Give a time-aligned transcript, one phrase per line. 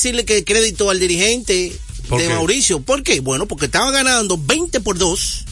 [0.00, 1.72] decirle que crédito al dirigente
[2.08, 2.34] ¿Por de qué?
[2.34, 2.80] Mauricio.
[2.80, 3.20] ¿Por qué?
[3.20, 5.44] Bueno, porque estaba ganando 20 por 2,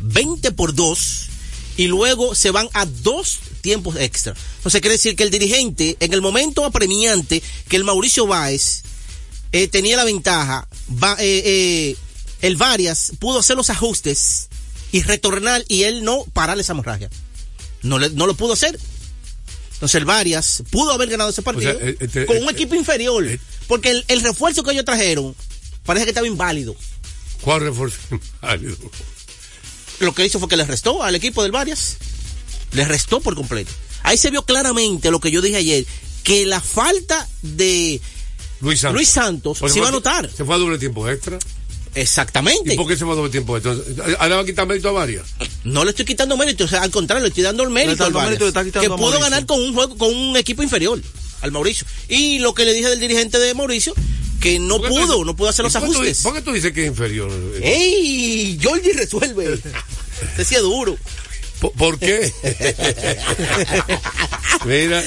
[0.00, 1.26] 20 por 2,
[1.76, 4.34] y luego se van a dos tiempos extra.
[4.56, 8.82] Entonces quiere decir que el dirigente, en el momento apremiante que el Mauricio Báez
[9.52, 10.66] eh, tenía la ventaja,
[11.02, 11.96] va, eh, eh,
[12.42, 14.48] el Varias pudo hacer los ajustes
[14.90, 17.08] y retornar y él no parar esa hemorragia.
[17.82, 18.78] No, le- no lo pudo hacer.
[19.82, 23.26] Entonces el Varias pudo haber ganado ese partido eh, este, con eh, un equipo inferior.
[23.26, 25.34] eh, porque el, el refuerzo que ellos trajeron
[25.84, 26.76] parece que estaba inválido.
[27.40, 27.98] ¿Cuál refuerzo?
[28.40, 28.76] Válido.
[29.98, 31.96] Lo que hizo fue que le restó al equipo del Varias.
[32.70, 33.72] Le restó por completo.
[34.04, 35.84] Ahí se vio claramente lo que yo dije ayer,
[36.22, 38.00] que la falta de
[38.60, 38.94] Luis Santos.
[38.94, 40.30] Luis Santos se iba a notar.
[40.30, 41.40] Se fue a doble tiempo extra.
[41.94, 42.74] Exactamente.
[42.74, 43.74] ¿Y por qué se a doble tiempo extra?
[44.18, 45.26] Ahora va a quitar mérito a varias.
[45.64, 48.12] No le estoy quitando mérito, o sea, al contrario, le estoy dando el mérito al
[48.14, 49.20] mérito, está que a pudo Mauricio.
[49.20, 51.00] ganar con un juego, con un equipo inferior
[51.42, 51.86] al Mauricio.
[52.08, 53.94] Y lo que le dije del dirigente de Mauricio,
[54.40, 56.18] que no ¿Por qué tú pudo, no pudo hacer ¿Y los tú- ajustes.
[56.22, 57.30] ¿Por qué tú dices que es inferior?
[57.62, 58.58] ¡Ey!
[58.60, 59.54] Georgie resuelve.
[60.34, 60.96] Ese sí es duro.
[61.60, 62.32] ¿Por, por qué?
[64.64, 65.02] Mira,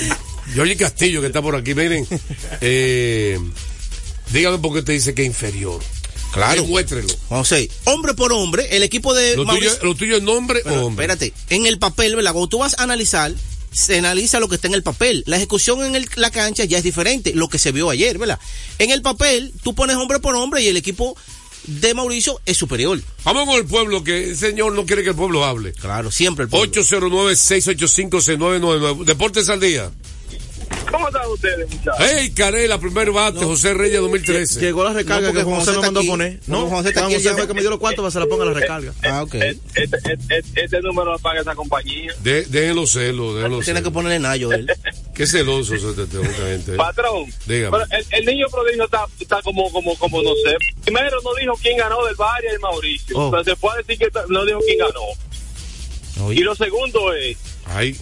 [0.55, 2.08] Jorge Castillo que está por aquí, miren.
[2.61, 3.39] Eh,
[4.31, 5.81] dígame por qué te dice que es inferior.
[6.36, 6.61] Claro.
[6.61, 7.08] Demuéstrelo.
[7.30, 10.86] José, hombre por hombre, el equipo de Lo tuyo, Mauricio- lo tuyo es nombre o
[10.86, 11.05] hombre.
[11.05, 12.33] espérate, en el papel, ¿verdad?
[12.33, 13.33] Cuando tú vas a analizar,
[13.72, 15.23] se analiza lo que está en el papel.
[15.27, 18.39] La ejecución en el- la cancha ya es diferente, lo que se vio ayer, ¿verdad?
[18.80, 21.17] En el papel, tú pones hombre por hombre y el equipo
[21.67, 23.02] de Mauricio es superior.
[23.23, 25.73] Vamos con el pueblo, que el señor no quiere que el pueblo hable.
[25.73, 26.72] Claro, siempre el pueblo.
[26.72, 29.03] 809-685-6999.
[29.05, 29.89] Deportes al día.
[30.91, 31.95] ¿Cómo están ustedes, muchachos?
[31.99, 34.59] Hey, Carela, primer bate, José Reyes 2013.
[34.59, 36.39] Llegó la recarga No, porque que Juan José Juan me José mandó a poner.
[36.47, 38.45] No, Juan José está aquí, José que me dio los cuartos para se la ponga
[38.45, 38.93] la recarga.
[39.03, 39.36] Ah, ok.
[39.36, 42.13] Este, este, este- este número lo paga esa compañía.
[42.21, 43.93] De, déjenlo celos, déjenlo Tiene que celos.
[43.93, 44.67] ponerle nayo él.
[45.16, 46.73] Qué celoso este- esta gente.
[46.75, 47.77] Patrón, Dígame.
[47.77, 50.55] pero el, el niño prodigio está, está como, como, como no sé.
[50.83, 53.17] Primero no dijo quién ganó del Varia y Mauricio.
[53.17, 53.25] Oh.
[53.25, 56.31] Entonces después decir que no dijo quién ganó.
[56.31, 57.98] Y lo segundo es, Ay,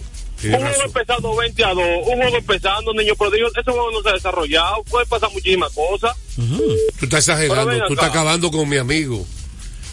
[0.48, 4.08] un juego empezando 20 a 2, un juego empezando, niño prodigio, ese juego no se
[4.08, 6.16] ha desarrollado, puede pasar muchísimas cosas.
[6.36, 9.24] Tú estás exagerando, tú estás acabando con mi amigo.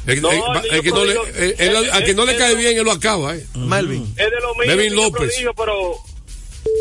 [0.08, 2.78] El, No, el- el niño el que no le, al que no le cae bien,
[2.78, 3.46] él lo acaba, ¿eh?
[3.56, 4.04] Melvin.
[4.18, 5.12] Es de lo mismo, Melvin López.
[5.22, 5.94] prodigio, pero...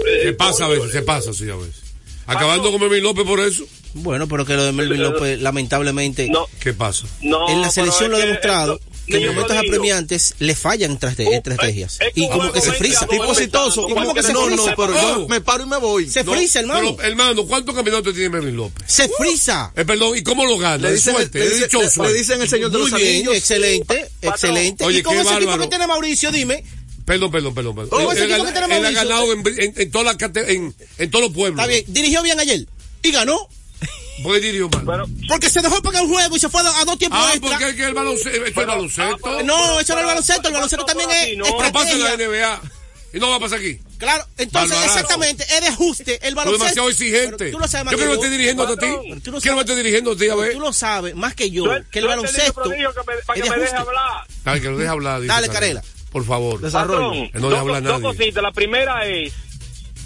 [0.05, 1.83] Se eh, pasa a veces, se pasa, sí, a veces.
[2.27, 3.65] Acabando con Melvin López por eso.
[3.93, 7.07] Bueno, pero que lo de Melvin López, lamentablemente, No, ¿Qué pasa?
[7.23, 8.81] no, en la selección lo ha demostrado
[9.11, 11.95] que en momentos apremiantes le fallan trate- Uh, estrategias.
[12.01, 13.07] es- es y como que se 20 frisa.
[13.07, 13.83] Tipo exitoso.
[13.83, 14.71] ¿Cómo como que se no, frisa?
[14.71, 16.09] no, pero yo me paro y me voy.
[16.09, 16.97] Se No, frisa, hermano.
[17.03, 18.85] hermano, ¿cuántos campeonatos tiene Melvin López?
[18.87, 19.73] se frisa.
[19.77, 20.79] Eh, perdón, ¿y cómo lo gana?
[20.79, 21.39] Le ¿De dicen, suerte?
[21.39, 22.03] le, ¿De dicen- dichoso?
[22.05, 23.35] le dicen el señor de los anillos.
[23.37, 24.85] excelente, excelente.
[24.85, 26.65] Oye, y con ese equipo que tiene Mauricio, dime,
[27.05, 27.75] Perdón, perdón, perdón.
[27.75, 28.03] perdón.
[28.13, 29.09] Ese él, equipo él- que tiene él ha Mauricio.
[29.09, 31.59] ganado en, en, en todas las cate- en, en todos los pueblos.
[31.59, 32.67] está bien, dirigió bien ayer
[33.03, 33.49] y ganó.
[34.23, 37.51] Porque se dejó pagar un juego y se fue a, dos tiempos ah, extra.
[37.51, 40.85] porque es que el baloncesto, es ah, No, eso no es el baloncesto, el baloncesto
[40.85, 41.45] No, también es no.
[41.59, 42.17] Pero pasa en la.
[42.17, 42.61] NBA.
[43.13, 43.77] Y no va a pasar aquí.
[43.99, 44.99] Claro, entonces Barbarazo.
[44.99, 46.65] exactamente, es de ajuste, el baloncesto.
[46.65, 47.37] demasiado exigente.
[47.39, 49.21] Pero Tú lo sabes más Yo que quiero que esté dirigiendo a ti.
[49.23, 50.53] Tú lo Quiero que me esté dirigiendo a ti, a ver.
[50.53, 53.51] Tú lo sabes más que yo, que el baloncesto prodigio que me- para es que
[53.51, 54.27] me deje hablar.
[54.45, 55.27] Dale, que lo deje hablar.
[55.27, 55.83] Dale, Carela.
[56.13, 56.61] Por favor.
[56.61, 57.11] Desarrollo.
[57.11, 58.17] No deja dos, hablar dos nadie.
[58.17, 58.43] cositas.
[58.43, 59.33] La primera es,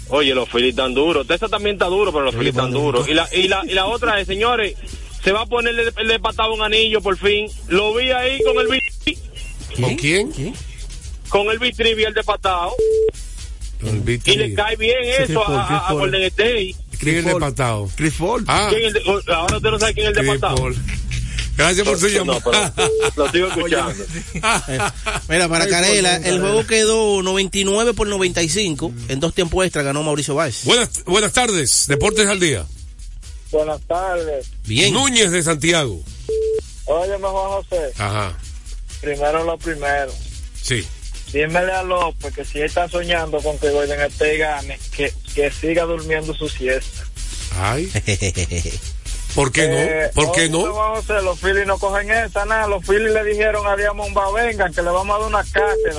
[0.09, 1.29] oye, los Phillies están duros.
[1.29, 3.07] Esa también está duro, pero los Phillies están duros.
[3.07, 4.75] Y la, y, la, y la otra es, señores,
[5.23, 7.47] se va a poner el, el de patado un anillo por fin.
[7.67, 9.17] Lo vi ahí con el bitri,
[9.81, 10.31] ¿Con quién?
[11.29, 12.71] con el bitri y el de patado.
[13.81, 15.99] Con el Víctor Y le cae bien eso Chris Paul, a, Chris a, a Paul.
[15.99, 16.75] Golden State.
[16.99, 17.89] ¿Quién es el de patado?
[17.95, 18.43] Chris Paul.
[18.47, 20.69] Ah, ¿Quién el de- ahora usted no sabe quién es el de patado.
[21.57, 22.73] Gracias por su No, llamada.
[22.75, 24.03] pero lo sigo escuchando.
[25.29, 28.91] Mira, para Carela, el juego quedó 99 por 95.
[29.07, 30.65] En dos tiempos extra ganó Mauricio Báez.
[30.65, 31.85] buenas, buenas tardes.
[31.87, 32.65] Deportes al día.
[33.51, 34.47] Buenas tardes.
[34.65, 34.93] Bien.
[34.93, 36.01] Núñez de Santiago.
[36.85, 37.91] Óyeme, Juan José.
[37.97, 38.37] Ajá.
[39.01, 40.11] Primero lo primero.
[40.61, 40.85] Sí.
[41.31, 45.51] Dímele a López que si él está soñando con que Golden State gane, que, que
[45.51, 47.05] siga durmiendo su siesta.
[47.57, 47.89] Ay.
[49.35, 49.75] ¿Por qué no?
[49.75, 50.65] Eh, ¿Por qué no?
[51.21, 52.67] Los Phillies no cogen esa, nada.
[52.67, 55.97] Los Phillies le dijeron a Diamond venga, que le vamos a dar una cátedra.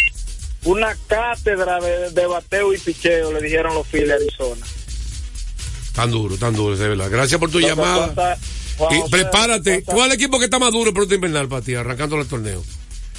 [0.65, 4.67] Una cátedra de, de bateo y picheo, le dijeron los Phillies Arizona.
[5.94, 7.09] Tan duro, tan duro, de verdad.
[7.11, 8.38] Gracias por tu Entonces, llamada.
[8.91, 9.83] Y prepárate.
[9.85, 12.65] ¿Cuál equipo que está más duro el producto invernal para ti, arrancando el torneo?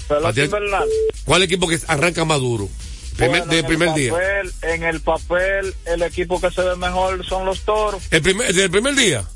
[0.07, 0.89] pelota invernal.
[1.25, 2.69] ¿Cuál equipo que arranca más duro?
[3.17, 4.13] Primer, Bueno, de en primer día.
[4.61, 8.03] En el papel, el equipo que se ve mejor son los toros.
[8.11, 9.27] El primer, del primer día.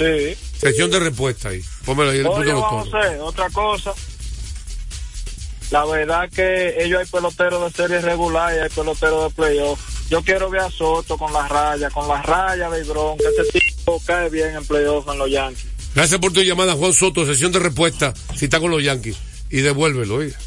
[0.00, 0.36] Sí.
[0.58, 1.62] Sección de respuesta ahí.
[1.84, 2.54] Pónmelo ahí el Oye,
[3.20, 3.92] otra cosa.
[5.70, 9.78] La verdad que ellos hay peloteros de serie regular y hay peloteros de playoff.
[10.08, 13.42] Yo quiero ver a Soto con las rayas, con las rayas de Bron, que ese
[13.60, 15.66] tipo cae bien en playoff en los Yankees.
[15.94, 19.18] Gracias por tu llamada, Juan Soto, sesión de respuesta, si está con los Yankees.
[19.50, 20.38] Y devuélvelo, oiga.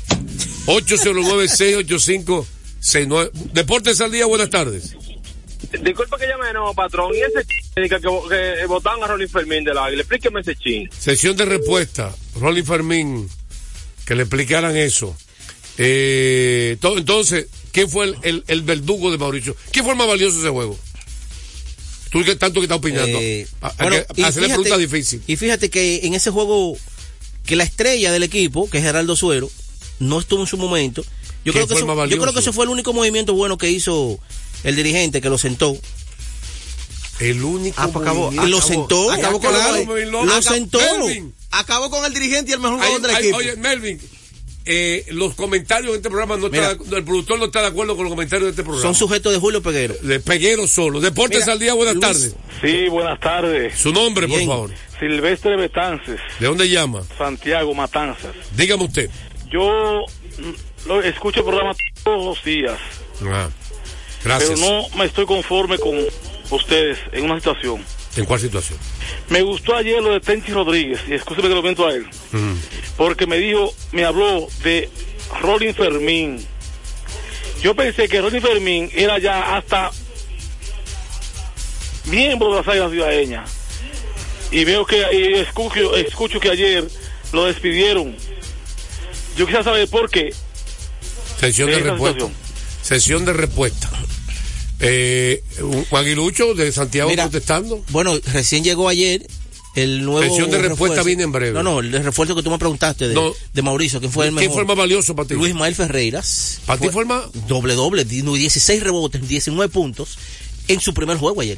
[0.66, 3.32] 809-685-69.
[3.54, 4.96] Deportes al día, buenas tardes.
[5.82, 7.14] Disculpa que llame de nuevo, patrón.
[7.16, 7.46] Y ese
[7.76, 10.02] que, que, que votaron a Rolling Fermín del Águila.
[10.02, 10.90] Explíqueme ese chin.
[10.98, 13.30] Sesión de respuesta, Rolly Fermín,
[14.06, 15.16] que le explicaran eso.
[15.78, 19.56] Eh, to- entonces, ¿quién fue el, el- el verdugo de Mauricio?
[19.72, 20.78] ¿Quién fue el más valioso de ese juego?
[22.12, 23.18] Tú que tanto que estás opinando.
[23.20, 23.48] Eh,
[23.80, 25.24] bueno, hacerle pregunta difícil.
[25.26, 26.78] Y fíjate que en ese juego,
[27.46, 29.50] que la estrella del equipo, que es Geraldo Suero,
[30.00, 31.02] no estuvo en su momento.
[31.44, 33.70] Yo ¿Quién creo, que eso, yo creo que ese fue el único movimiento bueno que
[33.72, 34.20] hizo
[34.64, 35.78] el dirigente, que lo sentó.
[37.20, 37.76] El único.
[37.80, 38.26] Ah, pues acabó.
[38.32, 38.74] movimiento- Y lo acabó.
[38.74, 39.12] sentó.
[39.12, 40.80] Acabó con Melvin Lo sentó.
[40.80, 43.38] Melvin, Acabó con el dirigente y el mejor jugador del hay- equipo.
[43.38, 44.02] oye, Melvin,
[44.66, 46.72] eh, los comentarios de este programa no Mira.
[46.72, 48.82] está, el productor no está de acuerdo con los comentarios de este programa.
[48.82, 49.94] Son sujetos de Julio Peguero.
[50.02, 51.00] de Peguero solo.
[51.00, 52.36] Deportes Mira, al día, buenas Luis- tardes.
[52.62, 53.78] Sí, buenas tardes.
[53.78, 54.40] Su nombre, Bien.
[54.48, 54.72] por favor.
[55.00, 57.04] Silvestre Betances, ¿De dónde llama?
[57.18, 58.32] Santiago Matanzas.
[58.58, 59.10] Dígame usted.
[59.52, 60.02] Yo
[60.40, 62.80] mm, lo escucho el programa todos los días,
[63.26, 63.50] Ah,
[64.24, 64.60] gracias.
[64.60, 65.98] pero no me estoy conforme con
[66.50, 67.84] ustedes en una situación.
[68.16, 68.78] ¿En cuál situación?
[69.30, 72.54] Me gustó ayer lo de Tenchi Rodríguez, y escúcheme que lo miento a él, Mm.
[72.98, 74.90] porque me dijo, me habló de
[75.42, 76.46] Rolling Fermín.
[77.62, 79.90] Yo pensé que Rolling Fermín era ya hasta
[82.06, 83.50] miembro de las águilas ciudadeñas.
[84.52, 86.88] Y veo que, y escucho, escucho que ayer
[87.32, 88.16] lo despidieron.
[89.36, 90.32] Yo quisiera saber por qué.
[91.40, 92.26] Sesión de Esa respuesta.
[92.84, 93.90] Sesión de respuesta.
[94.80, 95.44] Eh,
[95.92, 97.84] Aguilucho de Santiago Mira, contestando.
[97.90, 99.26] Bueno, recién llegó ayer
[99.76, 100.22] el nuevo.
[100.30, 101.04] Sesión de respuesta refuerzo.
[101.06, 101.54] viene en breve.
[101.54, 103.34] No, no, el refuerzo que tú me preguntaste de, No.
[103.54, 104.42] de Mauricio, ¿quién fue el mejor?
[104.44, 105.36] ¿Quién fue más valioso para ti?
[105.36, 106.60] Luis Mael Ferreiras.
[106.66, 107.24] ¿Para ti fue el más?
[107.48, 110.18] Doble, doble, di- 16 rebotes, 19 puntos
[110.68, 111.58] en su primer juego ayer.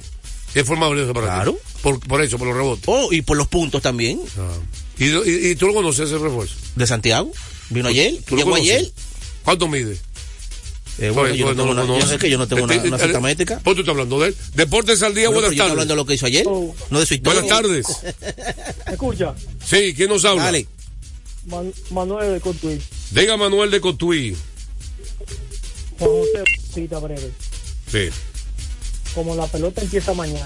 [0.54, 1.54] ¿Quién fue más valioso para Claro.
[1.54, 1.58] ti?
[1.82, 2.84] Por, por eso, por los rebotes.
[2.88, 4.54] Oh, y por los puntos también, Ah.
[4.98, 6.56] ¿Y, y, y tú lo conoces ese refuerzo?
[6.76, 7.32] de Santiago.
[7.70, 8.76] Vino ayer, ¿Tú lo llegó conoces?
[8.76, 8.92] ayer.
[9.44, 9.98] ¿Cuánto mide?
[10.98, 12.10] Eh, bueno, Oye, yo, no una, yo conoces.
[12.10, 13.60] sé que yo no tengo una, Este, una eh, cita métrica.
[13.60, 14.36] ¿Por tú estás hablando de él?
[14.54, 15.72] Deportes al día, Bueno, buenas pero yo estoy tardes.
[15.72, 16.46] hablando de lo que hizo ayer,
[16.90, 17.42] no de su historia.
[17.42, 17.86] Buenas tardes.
[18.92, 20.44] Escucha, Sí, ¿quién nos habla?
[20.46, 20.68] Dale.
[21.92, 22.82] Manuel de Cotuí,
[23.12, 24.36] Diga Manuel de Cotuí.
[26.00, 26.44] Juan José
[26.74, 27.32] cita breve.
[27.92, 28.10] Sí.
[29.14, 30.44] como la pelota empieza mañana,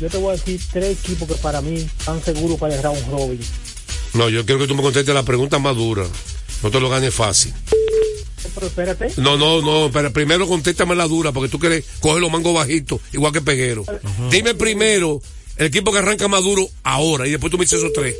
[0.00, 3.10] yo te voy a decir tres equipos que para mí están seguros para el round
[3.10, 3.40] robin.
[4.14, 6.04] No, yo quiero que tú me contestes la pregunta más dura.
[6.62, 7.52] No te lo ganes fácil.
[8.54, 12.30] Pero espérate, No, no, no, pero primero contéstame la dura, porque tú quieres coger los
[12.30, 13.84] mangos bajitos, igual que Peguero.
[14.30, 15.20] Dime primero
[15.56, 18.16] el equipo que arranca más duro ahora, y después tú me dices esos tres.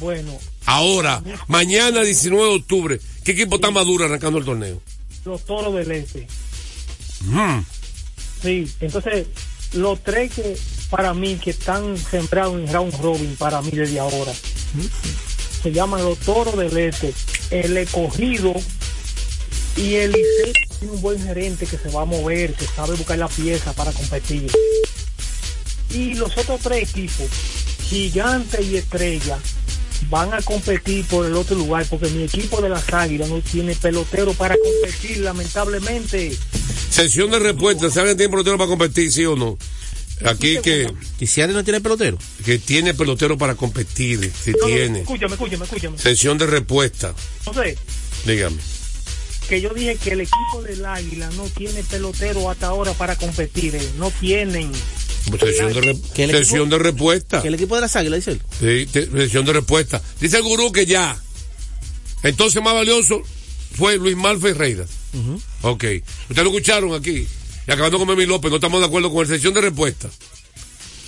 [0.00, 4.80] bueno, Ahora, mañana 19 de octubre, ¿qué equipo está más duro arrancando el torneo?
[5.24, 6.26] los toros del este.
[7.22, 7.60] Mm,
[8.42, 9.26] Sí, entonces
[9.74, 10.56] los tres que
[10.90, 14.32] para mí que están sembrados en round robin para mí desde ahora
[15.62, 17.14] se llaman los toros del este,
[17.50, 18.52] el escogido
[19.76, 23.18] y el Licey tiene un buen gerente que se va a mover, que sabe buscar
[23.18, 24.50] la pieza para competir.
[25.90, 27.26] Y los otros tres equipos,
[27.88, 29.38] Gigante y Estrella,
[30.08, 33.74] van a competir por el otro lugar porque mi equipo de las Águilas no tiene
[33.74, 36.36] pelotero para competir, lamentablemente.
[36.90, 39.58] Sesión de respuesta, ¿saben que tiene pelotero para competir, sí o no?
[40.24, 42.16] Aquí que, ¿Y si no tiene pelotero?
[42.44, 45.00] que tiene pelotero para competir, si No, no, tiene.
[45.00, 45.98] Escúchame, escúchame, escúchame.
[45.98, 47.78] Sesión de respuesta, Entonces,
[48.24, 48.58] dígame.
[49.52, 53.74] Que yo dije que el equipo del Águila no tiene pelotero hasta ahora para competir.
[53.76, 54.72] eh, No tienen.
[55.38, 57.42] Sesión de, re- Que el equipo- sesión de respuesta.
[57.42, 58.40] Que el equipo de las águilas, dice él.
[58.58, 60.00] Sí, sesión de respuesta.
[60.22, 61.20] Dice el gurú que ya.
[62.22, 63.20] Entonces más valioso
[63.76, 64.86] fue Luis Mal Ferreira.
[65.60, 65.84] Ok.
[66.30, 67.26] Ustedes lo escucharon aquí.
[67.68, 70.08] Y acabando con Memi López, no estamos de acuerdo con el sesión de respuesta.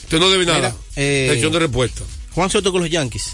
[0.02, 0.58] Usted no debe nada.
[0.58, 2.02] Mira, eh, Sesión de respuesta.
[2.32, 3.24] Juan Soto con los Yankees.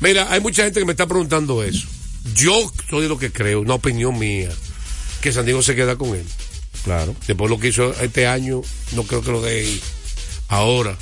[0.00, 1.86] Mira, hay mucha gente que me está preguntando eso.
[2.34, 4.50] Yo soy de lo que creo, una opinión mía,
[5.20, 6.24] que San Diego se queda con él.
[6.84, 7.14] Claro.
[7.26, 9.80] Después lo que hizo este año, no creo que lo deje ir.
[10.48, 10.96] Ahora,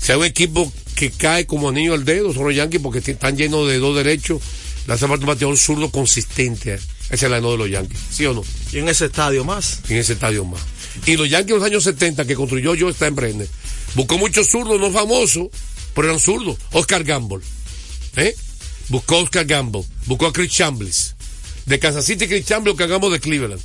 [0.00, 3.36] si hay un equipo que cae como anillo al dedo, son los Yankees porque están
[3.36, 4.42] llenos de dos derechos,
[4.88, 6.78] hace falta un bateador zurdo consistente.
[7.10, 8.44] Esa es la no de los Yankees, ¿sí o no?
[8.72, 9.80] Y en ese estadio más.
[9.88, 10.60] En ese estadio más.
[11.06, 13.48] Y los Yankees en los años 70 que construyó yo está en Brenner,
[13.94, 15.48] buscó muchos zurdos no famosos,
[15.94, 16.56] pero eran zurdos.
[16.72, 17.40] Oscar Gamble,
[18.16, 18.34] ¿eh?
[18.88, 21.14] Buscó a Oscar Gamble, buscó a Chris Chambliss.
[21.66, 23.60] De Kansas City, Chris Chambliss, que hagamos de Cleveland.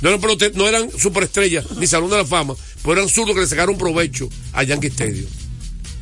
[0.00, 3.42] No eran, pelote- no eran superestrellas ni salón de la fama, pero eran zurdos que
[3.42, 5.26] le sacaron provecho a Yankee Stadium.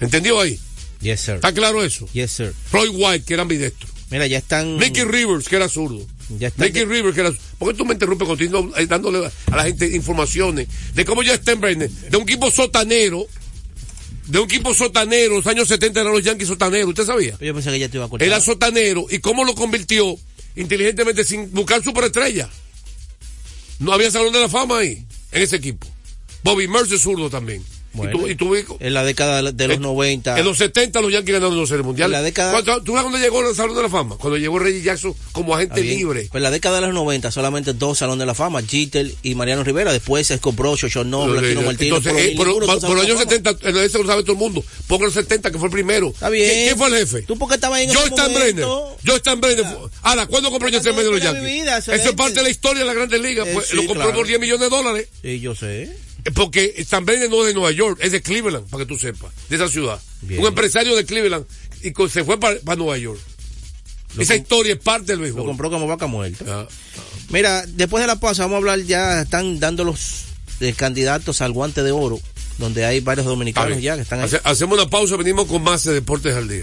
[0.01, 0.59] ¿Entendió ahí?
[1.01, 1.35] Yes, sir.
[1.37, 2.09] ¿Está claro eso?
[2.13, 2.55] Yes, sir.
[2.73, 3.89] Roy White, que era ambidestro.
[4.11, 4.77] Mira, ya están.
[4.77, 6.05] Mickey Rivers, que era zurdo.
[6.39, 6.51] Ya.
[6.57, 9.87] Nicky Rivers, que era, ¿por qué tú me interrumpes continuo eh, dándole a la gente
[9.95, 13.27] informaciones de cómo ya está en Brenner, de un equipo sotanero,
[14.27, 17.37] de un equipo sotanero, los años 70 eran los Yankees sotaneros, ¿usted sabía?
[17.41, 18.27] Yo pensé que ya te iba a cortar.
[18.27, 20.17] Era sotanero y cómo lo convirtió
[20.57, 22.49] inteligentemente sin buscar superestrella.
[23.79, 25.87] No había salón de la fama ahí, en ese equipo.
[26.45, 27.65] Bobby Mercer zurdo también.
[27.95, 30.39] Bueno, y tú, y tú- en la década de los en- 90.
[30.39, 32.17] En los 70 los Yankees ganaron dos series mundiales.
[32.17, 34.17] En la década- ¿Cuánto- ¿Tú sabes cuándo llegó el Salón de la Fama?
[34.19, 36.29] Cuando llegó Reggie Jackson como agente libre.
[36.31, 39.35] Pues en la década de los 90 solamente dos Salón de la Fama, Jeter y
[39.35, 39.93] Mariano Rivera.
[39.93, 41.97] Después Esco Brocho, Sean Noble, Aquino Martínez.
[41.99, 43.31] Entonces, por eh, los por, ninguno por- por los años Fama.
[43.31, 44.65] 70, en ese lo sabe todo el mundo.
[44.87, 46.09] Ponga los 70, que fue el primero.
[46.09, 46.51] Está bien.
[46.67, 47.23] ¿Quién, fue el jefe?
[47.23, 48.65] Tú porque estabas en Yo en Brenner.
[49.03, 49.67] Yo está en Brenner.
[50.03, 51.67] Ahora, ¿cuándo compró yo de los Yankees?
[51.79, 53.47] Eso es parte de la historia de la Grandes Ligas.
[53.47, 55.09] Eh, Pues, sí, lo compró por 10 millones de dólares.
[55.23, 55.95] Sí, yo sé.
[56.25, 58.99] Eh, Porque Stan Brenner no es de Nueva York, es de Cleveland, para que tú
[58.99, 60.01] sepas, de esa ciudad.
[60.23, 60.41] Bien.
[60.41, 61.45] Un empresario de Cleveland
[61.83, 63.21] y se fue para, para Nueva York.
[64.19, 65.45] esa historia es parte del Lo béisbol.
[65.47, 66.45] compró como vaca muerta.
[66.47, 66.69] Ah,
[67.31, 70.25] Mira, después de la pausa vamos a hablar ya, están dando los
[70.61, 72.21] eh, candidatos al guante de oro,
[72.59, 74.27] donde hay varios dominicanos ya que están ahí.
[74.27, 76.63] Hace- hacemos una pausa, venimos con más de Deportes al Día.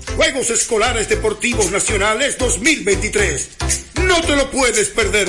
[0.21, 3.49] Juegos Escolares Deportivos Nacionales 2023.
[4.03, 5.27] No te lo puedes perder.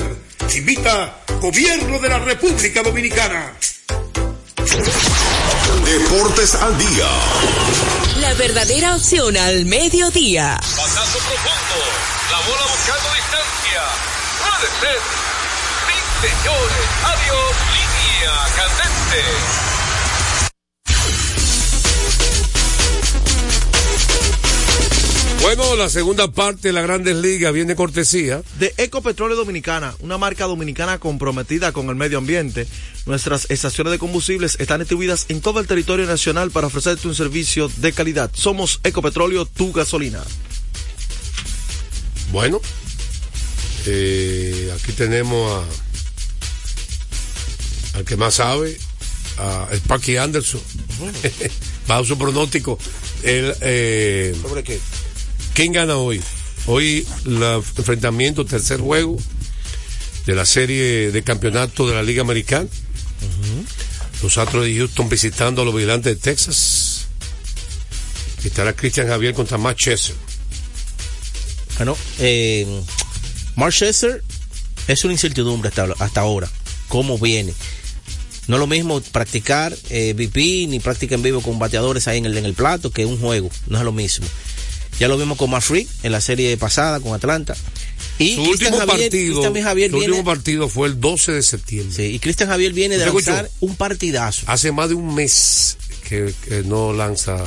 [0.55, 3.55] Invita Gobierno de la República Dominicana.
[5.87, 7.09] Deportes al día.
[8.21, 10.61] La verdadera opción al mediodía.
[10.61, 11.79] Batazo profundo.
[12.31, 13.83] La bola buscando distancia.
[14.45, 15.01] Puede ser.
[15.89, 16.87] Sí, señores.
[17.03, 17.57] Adiós.
[17.73, 19.92] Línea candente.
[25.43, 28.43] Bueno, la segunda parte de la Grandes Ligas viene cortesía.
[28.61, 32.69] De Ecopetróleo Dominicana, una marca dominicana comprometida con el medio ambiente.
[33.07, 37.69] Nuestras estaciones de combustibles están distribuidas en todo el territorio nacional para ofrecerte un servicio
[37.79, 38.31] de calidad.
[38.33, 40.23] Somos Ecopetróleo, tu gasolina.
[42.31, 42.61] Bueno,
[43.87, 45.65] eh, aquí tenemos
[47.95, 48.79] a al que más sabe,
[49.39, 50.61] a Sparky Anderson.
[51.89, 52.79] Bajo su pronóstico.
[53.25, 54.79] El, eh, ¿Sobre qué?
[55.55, 56.21] ¿Quién gana hoy?
[56.67, 59.19] Hoy el enfrentamiento, tercer juego
[60.27, 62.69] de la serie de campeonato de la Liga Americana.
[64.23, 67.07] Los Astros de Houston visitando a los vigilantes de Texas.
[68.45, 70.17] Estará Christian Javier contra Matt Chester.
[71.77, 72.67] Bueno, eh,
[73.57, 74.23] Mark Scherzer
[74.89, 76.49] es una incertidumbre hasta, hasta ahora.
[76.89, 77.53] ¿Cómo viene?
[78.49, 82.27] No es lo mismo practicar eh, VP ni práctica en vivo con bateadores ahí en
[82.27, 83.51] el, en el plato que un juego.
[83.67, 84.27] No es lo mismo.
[84.99, 87.57] Ya lo vimos con Matt Frick en la serie pasada con Atlanta.
[88.19, 91.97] Y Su último Javier- partido, Javier su viene, último partido fue el 12 de septiembre.
[91.97, 94.45] sí, y Cristian Javier viene de lanzar un partidazo.
[94.47, 95.77] Hace más de un mes
[96.09, 97.43] que, que no lanza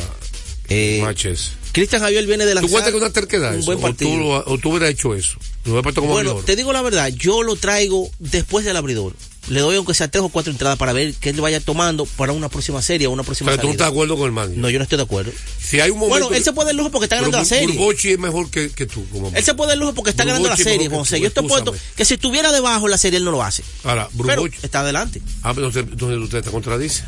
[0.68, 1.52] Eh, matches.
[1.72, 3.66] Cristian Javier viene de ¿Tú lanzar cuentas que una terquedad un eso?
[3.68, 4.12] buen o, partido.
[4.44, 5.38] tú, o tú hubieras hecho eso.
[5.66, 6.46] Lo como Bueno, abridor.
[6.46, 9.14] te digo la verdad, yo lo traigo después del abridor.
[9.48, 12.34] Le doy aunque sea tres o cuatro entradas para ver qué él vaya tomando para
[12.34, 14.58] una próxima serie o una próxima Pero tú no estás de acuerdo con el manager.
[14.58, 15.32] No, yo no estoy de acuerdo.
[15.60, 16.20] Si hay un momento.
[16.26, 17.78] Bueno, él se puede dar el lujo porque está ganando Pero la serie.
[17.78, 19.06] Burbochi es mejor que, que tú.
[19.12, 21.18] Como Él se puede dar el lujo porque está ganando la serie, que José.
[21.18, 23.64] tú, Yo te puesto que si estuviera debajo la serie él no lo hace.
[23.84, 24.58] Ahora, Pero Burbochi.
[24.64, 25.22] está adelante.
[25.44, 27.04] Ah, pero entonces, entonces usted te contradice.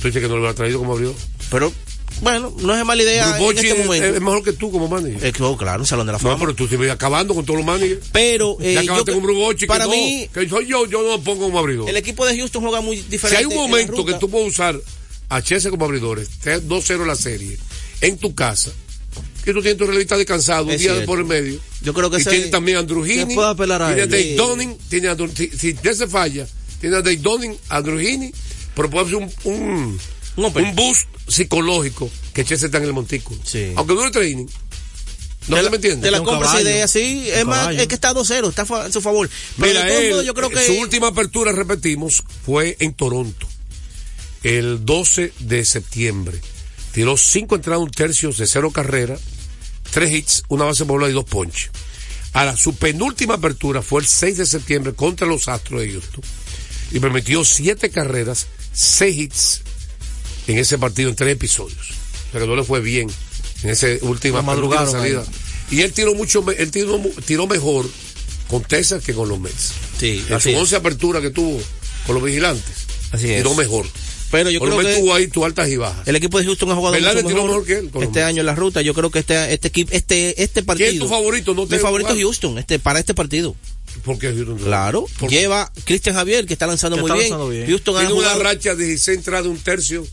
[0.00, 1.14] Tú dices que no lo hubiera traído como abridor.
[1.50, 1.72] Pero,
[2.20, 4.06] bueno, no es mala idea en este es, momento.
[4.08, 5.24] es mejor que tú como manager.
[5.26, 6.38] Eh, claro, claro, un salón de la no, fama.
[6.40, 8.06] pero tú te acabando con todos los managers.
[8.12, 9.66] pero, eh, ya yo acabaste que- con Burbochi.
[9.66, 11.88] para que no, mí, que soy yo, yo no lo pongo como abridor.
[11.88, 13.38] el equipo de Houston juega muy Si diferente.
[13.38, 14.80] hay un momento que tú puedes usar
[15.28, 17.56] a Chelsea como abridores, esté 2-0 la serie,
[18.00, 18.70] en tu casa,
[19.44, 21.58] que tú tienes tu relevista descansado, un Es día por el medio.
[21.82, 24.06] Yo creo que y tiene también a Andrew ¿Quién Heaney, puede apelar a tiene a?
[24.06, 24.34] Dave Sí.
[24.34, 26.46] Dunning, tiene a si, si se falla,
[26.80, 27.82] tiene a Dave Dunning, a
[28.74, 29.98] pero puede ser un, un,
[30.36, 30.64] Un open.
[30.64, 33.40] un boost psicológico que Chelsea está en el montículo.
[33.44, 33.72] Sí.
[33.76, 34.46] Aunque dure training.
[35.48, 36.06] ¿No te se la, me entiende?
[36.06, 36.70] te la Un compra esa caballo.
[36.70, 37.28] idea, sí.
[37.32, 39.28] Es más, es que está 2-0, está a su favor.
[39.58, 40.66] Pero Mira, él, modos, yo creo eh, que.
[40.66, 43.46] su última apertura, repetimos, fue en Toronto,
[44.42, 46.38] el 12 de septiembre.
[46.92, 49.16] Tiró cinco entradas, un tercio de cero carrera,
[49.90, 51.70] tres hits, una base por bola y dos ponches.
[52.32, 56.22] Ahora, su penúltima apertura fue el 6 de septiembre contra los Astros de Houston
[56.92, 59.62] y permitió siete carreras, seis hits
[60.46, 61.78] en ese partido en tres episodios.
[62.28, 63.10] O sea que no le fue bien
[63.62, 65.20] en esa última última salida.
[65.22, 65.76] ahí.
[65.78, 67.88] Y él tiró mucho, él tiró, tiró mejor
[68.48, 69.72] con Texas que con los Mets.
[69.98, 70.56] Sí, En su es.
[70.56, 71.60] 11 apertura que tuvo
[72.06, 72.74] con los vigilantes.
[73.12, 73.38] Así es.
[73.38, 73.86] Tiró mejor.
[74.32, 76.06] Pero yo Por creo que tuvo ahí tus altas y bajas.
[76.06, 78.46] el equipo de Houston ha jugado mejor, mejor que él con los este año en
[78.46, 78.80] la ruta.
[78.80, 81.52] Yo creo que este este equipo este este partido ¿Quién es tu favorito?
[81.52, 82.24] No te Mi favorito es jugar.
[82.26, 83.56] Houston, este para este partido.
[84.04, 84.56] ¿Por qué Houston?
[84.58, 85.40] Claro, ¿Por qué?
[85.40, 87.30] lleva Cristian Javier que está lanzando Que muy está bien.
[87.30, 87.66] lanzando bien.
[87.66, 90.06] Houston ha Tiene una jugado racha de 16 entradas de un tercio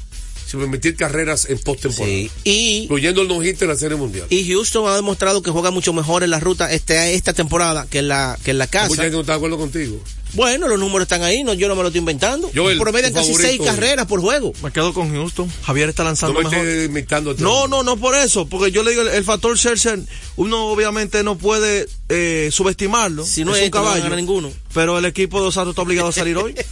[0.47, 2.07] sin permitir carreras en postemporada.
[2.15, 4.25] Sí, y Incluyendo el no-hit en la Serie Mundial.
[4.29, 7.99] y Houston ha demostrado que juega mucho mejor en la ruta este esta temporada que
[7.99, 8.87] en la que en la casa.
[8.87, 9.99] Mucha gente no está de acuerdo contigo.
[10.33, 12.51] Bueno, los números están ahí, no, yo no me lo estoy inventando.
[12.53, 14.51] Joel, Promedian casi seis carreras por juego.
[14.61, 15.49] Me quedo con Houston.
[15.63, 16.67] Javier está No lanzando me mejor.
[16.83, 17.33] imitando.
[17.39, 19.99] No, no, no por eso, porque yo le digo el, el factor Scherzer,
[20.35, 23.25] uno obviamente no puede eh, subestimarlo.
[23.25, 24.51] Si no es es un este, no caballo, ganar ninguno.
[24.73, 26.53] pero el equipo de Osato está obligado a salir hoy.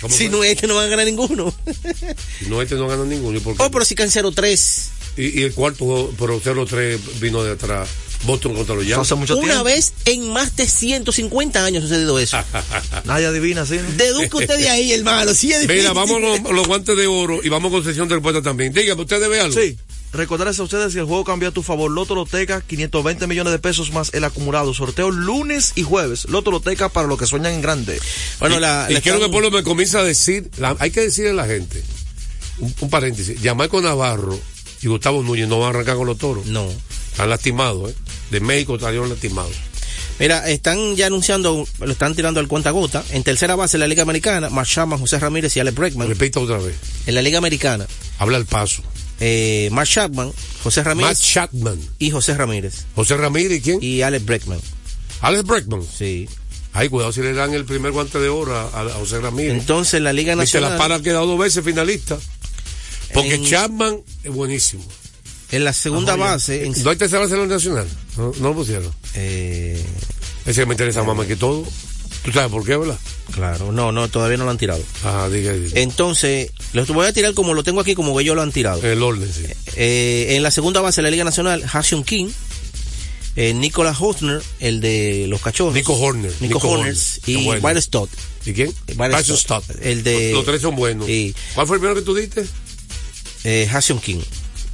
[0.00, 1.54] ¿Cómo Si no es este, no van a ganar ninguno.
[2.48, 3.36] No, este no gana ninguno.
[3.36, 3.62] ¿Y por qué?
[3.62, 4.88] Oh, pero si can 0-3.
[5.16, 7.88] y, y el cuarto, pero 0-3 vino de atrás.
[8.24, 9.12] Boston contra los Yankees.
[9.12, 9.64] Una tiempo.
[9.64, 12.36] vez en más de 150 años ha sucedido eso.
[13.04, 13.76] Nadie adivina, ¿sí?
[13.76, 13.96] ¿no?
[13.96, 15.32] Deduzca usted de ahí, hermano.
[15.34, 18.42] Sí es Mira, vamos los, los guantes de oro y vamos con sesión de respuesta
[18.42, 18.72] también.
[18.72, 19.58] Dígame, ¿usted debe algo?
[19.58, 19.76] Sí.
[20.12, 21.90] Recordarles a ustedes que el juego cambió a tu favor.
[21.90, 24.72] Loto Loteca, 520 millones de pesos más el acumulado.
[24.72, 26.26] Sorteo lunes y jueves.
[26.30, 28.00] Loto Loteca para los que sueñan en grande.
[28.40, 31.02] Bueno, y, la, y la quiero que Pablo me comience a decir, la- hay que
[31.02, 31.82] decirle a la gente,
[32.58, 34.38] un, un paréntesis, Yamaico Navarro
[34.80, 36.46] y Gustavo Núñez no van a arrancar con los toros.
[36.46, 36.66] No.
[37.12, 37.94] Están lastimados, ¿eh?
[38.30, 39.52] De México salieron lastimados.
[40.20, 43.04] Mira, están ya anunciando, lo están tirando al cuenta gota.
[43.10, 46.08] En tercera base en la Liga Americana, Mark Chapman, José Ramírez y Alex Bregman.
[46.08, 46.74] Repito otra vez.
[47.06, 47.86] En la Liga Americana,
[48.18, 48.82] Habla el paso.
[49.20, 50.32] Eh, Mark Chapman,
[50.62, 51.78] José Matt Ramírez Chapman.
[51.98, 52.84] y José Ramírez.
[52.94, 53.78] José Ramírez y quién?
[53.82, 54.60] Y Alex Bregman.
[55.20, 55.82] Alex Breckman.
[55.82, 56.28] Sí.
[56.72, 59.52] Ay, cuidado si le dan el primer guante de oro a, a José Ramírez.
[59.58, 62.16] Entonces, en la Liga y se la Nacional, para ha quedado dos veces finalista.
[63.12, 64.84] Porque En- Chapman es buenísimo.
[65.50, 67.88] en la segunda Ajá, base, en- ¿No hay tercera base en la nacional?
[68.16, 68.92] No, no lo pusieron.
[69.14, 69.82] eh,
[70.46, 71.64] Ese que me interesa más que todo.
[72.28, 72.98] ¿Tú sabes por qué, verdad?
[73.32, 74.82] claro, no, no, todavía no lo han tirado.
[75.04, 75.80] Ah, diga, diga.
[75.80, 78.82] Entonces, los voy a tirar como lo tengo aquí, como ellos lo han tirado.
[78.82, 79.44] El orden, sí.
[79.76, 82.28] Eh, en la segunda base de la Liga Nacional, Hassion King,
[83.36, 85.74] eh, Nicolas Hosner, el de los cachorros.
[85.74, 86.32] Nico Horner.
[86.40, 87.40] Nico, Nico Horners Horner.
[87.40, 87.62] y bueno.
[87.62, 88.10] Byron Stott.
[88.44, 88.74] ¿Y quién?
[88.96, 89.64] Byron Tyson Stott.
[89.64, 89.76] Stott.
[89.82, 91.06] El de- Los, los tres son buenos.
[91.06, 91.34] Sí.
[91.54, 92.44] ¿Cuál fue el primero que tú diste?
[93.44, 94.20] Eh, Hassion King.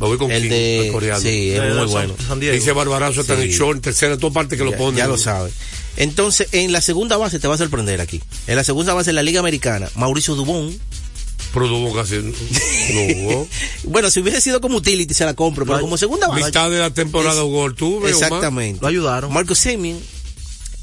[0.00, 1.20] Me voy con El King, de- el coreano.
[1.20, 2.14] sí, es De muy San- bueno.
[2.26, 2.54] San Diego.
[2.56, 3.58] Dice Barbarazo está en el Sí.
[3.58, 4.96] show, en tercera, en todas partes que lo ponen.
[4.96, 5.50] Ya, lo sabe.
[5.96, 8.20] Entonces, en la segunda base te va a sorprender aquí.
[8.46, 10.76] En la segunda base de la Liga Americana, Mauricio Dubón.
[11.52, 12.16] Pero tuvo casi.
[12.16, 12.32] No
[13.14, 13.48] jugó.
[13.84, 16.44] Bueno, si hubiese sido como utility se la compro, pero como segunda base.
[16.46, 18.10] Mitad de la temporada Es- jugó el tuve.
[18.10, 18.80] Exactamente.
[18.82, 19.32] Lo ayudaron.
[19.32, 20.00] Marco Semien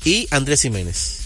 [0.05, 1.17] y Andrés Jiménez.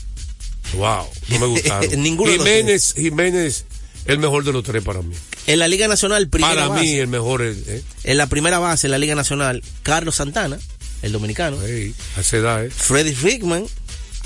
[0.75, 1.89] Wow, no me gustaron.
[2.01, 3.65] Ninguno de los Jiménez, Jiménez,
[4.05, 5.13] el mejor de los tres para mí.
[5.45, 6.81] En la Liga Nacional, primera para base.
[6.81, 7.57] mí, el mejor es.
[7.67, 7.83] ¿eh?
[8.03, 10.57] En la primera base, en la Liga Nacional, Carlos Santana,
[11.05, 11.61] el dominicano.
[11.63, 12.69] Ey, a esa edad, ¿eh?
[12.69, 13.65] Freddy Rickman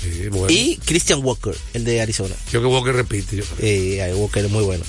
[0.02, 0.46] Sí, bueno.
[0.48, 2.34] y Christian Walker, el de Arizona.
[2.50, 3.36] Yo que que repite.
[3.36, 3.44] Yo.
[4.16, 4.82] Walker es muy bueno.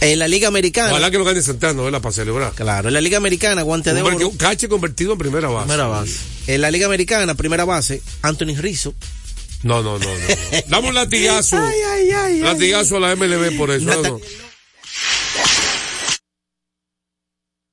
[0.00, 0.90] En la Liga Americana.
[0.90, 2.02] Ojalá que lo gane Santana, ¿verdad?
[2.02, 2.52] Para celebrar.
[2.54, 4.28] Claro, en la Liga Americana, guante de oro.
[4.28, 5.66] un cache convertido en primera base.
[5.68, 6.16] Primera base.
[6.48, 8.94] En la Liga Americana, primera base, Anthony Rizzo.
[9.62, 10.06] No, no, no,
[10.68, 10.80] no.
[10.88, 11.56] un latigazo.
[11.58, 13.86] Ay, ay, ay, latigazo a la MLB por eso.
[13.86, 14.20] Nata- ¿no?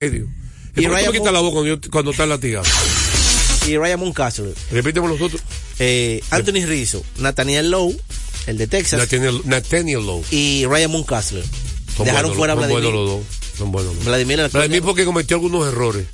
[0.02, 0.06] Y
[0.76, 2.72] ¿Y por qué me quita la voz cuando, yo- cuando está el latigazo?
[3.68, 4.54] Y Ryan Mooncastle.
[4.72, 5.42] Repíteme los otros.
[5.80, 7.96] Eh, Anthony Rizzo, Nathaniel Lowe,
[8.48, 9.00] el de Texas.
[9.00, 10.24] Nathaniel, Nathaniel Lowe.
[10.32, 11.44] y Ryan Mooncastle.
[11.96, 12.84] Son Dejaron buenos, fuera a son Vladimir.
[12.92, 13.58] buenos los dos.
[13.58, 13.88] Son buenos.
[13.94, 14.06] los dos.
[14.06, 16.06] Vladimir, el- Vladimir porque cometió algunos errores.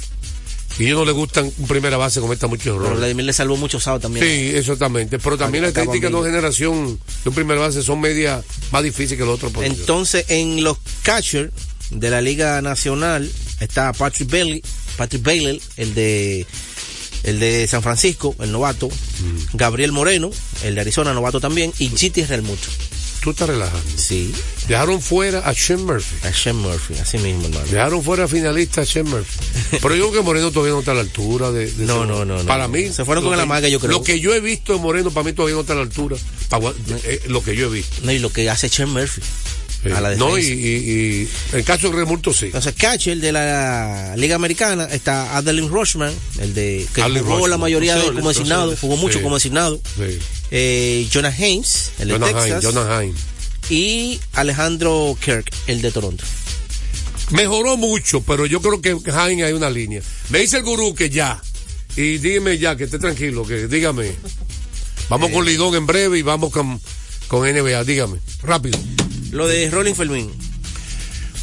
[0.77, 2.99] Y ellos no le gustan un primera base cometa muchos pero errores.
[2.99, 4.25] Vladimir le salvó mucho sábado también.
[4.25, 5.19] Sí, exactamente.
[5.19, 9.17] Pero también las estadísticas de dos generación de un primer base son media más difíciles
[9.17, 9.51] que los otros.
[9.63, 11.51] Entonces, en los catchers
[11.89, 14.61] de la Liga Nacional está Patrick Bailey,
[14.95, 16.45] Patrick Bailey, el de
[17.23, 19.57] el de San Francisco, el novato, Mm.
[19.57, 20.29] Gabriel Moreno,
[20.63, 22.67] el de Arizona, novato también, y GT Realmuto.
[23.21, 23.81] Tú estás relajando.
[23.97, 24.33] Sí,
[24.69, 26.15] Dejaron fuera a Shem Murphy.
[26.25, 27.65] a Sean Murphy, así mismo, hermano.
[27.69, 29.39] Dejaron fuera finalista a Shem Murphy.
[29.81, 31.69] Pero yo creo que Moreno todavía no está a la altura de.
[31.69, 32.45] de No, no, no, no.
[32.45, 32.93] Para mí.
[32.93, 33.91] Se fueron con el que- amague, yo creo.
[33.91, 36.15] Lo que yo he visto de Moreno, para mí todavía no está a la altura.
[37.03, 37.97] Eh, lo que yo he visto.
[38.03, 39.21] No, y lo que hace Sean Murphy.
[39.85, 40.47] Eh, A la no, y, y,
[41.53, 42.47] y en caso de Remulto sí.
[42.47, 47.49] Entonces, catcher de la Liga Americana está Adeline Rushman, el de que Adeline jugó Rushman.
[47.51, 49.23] la mayoría de, como designado, jugó mucho Sí.
[49.23, 49.81] como designado.
[49.95, 50.19] Sí.
[50.51, 52.45] Eh, Jonah Haynes, el de Jonah Texas.
[52.47, 53.13] Hine, Jonah Hine.
[53.69, 56.25] y Alejandro Kirk, el de Toronto.
[57.31, 60.01] Mejoró mucho, pero yo creo que Hine hay una línea.
[60.29, 61.41] Me dice el gurú que ya.
[61.95, 64.11] Y dígame ya, que esté tranquilo, que dígame.
[65.09, 66.79] Vamos con Lidón en breve y vamos con,
[67.27, 68.17] con NBA, dígame.
[68.43, 68.77] Rápido.
[69.31, 70.31] Lo de Rolling Fermín.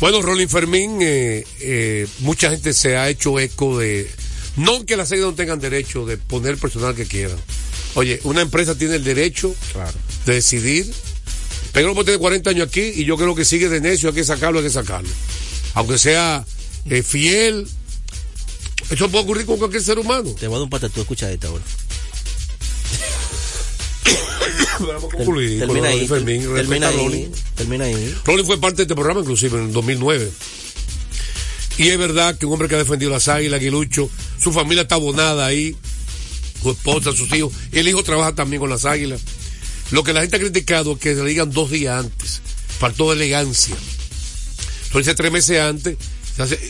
[0.01, 4.11] Bueno, Rolling Fermín, eh, eh, mucha gente se ha hecho eco de.
[4.57, 7.39] No que las series no tengan derecho de poner el personal que quieran,
[7.95, 9.55] Oye, una empresa tiene el derecho
[10.27, 10.93] de decidir.
[11.73, 14.25] Peñarol puede tener 40 años aquí y yo creo que sigue de necio, hay que
[14.25, 15.09] sacarlo, hay que sacarlo.
[15.75, 16.45] Aunque sea
[16.91, 17.67] eh, fiel.
[18.91, 20.35] Eso puede ocurrir con cualquier ser humano.
[20.39, 21.65] Te voy a dar un patatú, escucha esta ahora.
[25.17, 26.07] Concluir Termina ahí.
[26.07, 27.31] Fermín, Termina ahí.
[27.55, 28.15] Termina ahí.
[28.25, 30.31] Fue parte de este programa, inclusive en el 2009.
[31.79, 34.09] Y es verdad que un hombre que ha defendido las águilas, Aguilucho,
[34.41, 35.77] su familia está abonada ahí,
[36.63, 39.21] su esposa, sus hijos, y el hijo trabaja también con las águilas.
[39.91, 42.41] Lo que la gente ha criticado es que se le digan dos días antes,
[42.79, 43.77] faltó de elegancia.
[44.93, 45.97] Lo dice tres meses antes.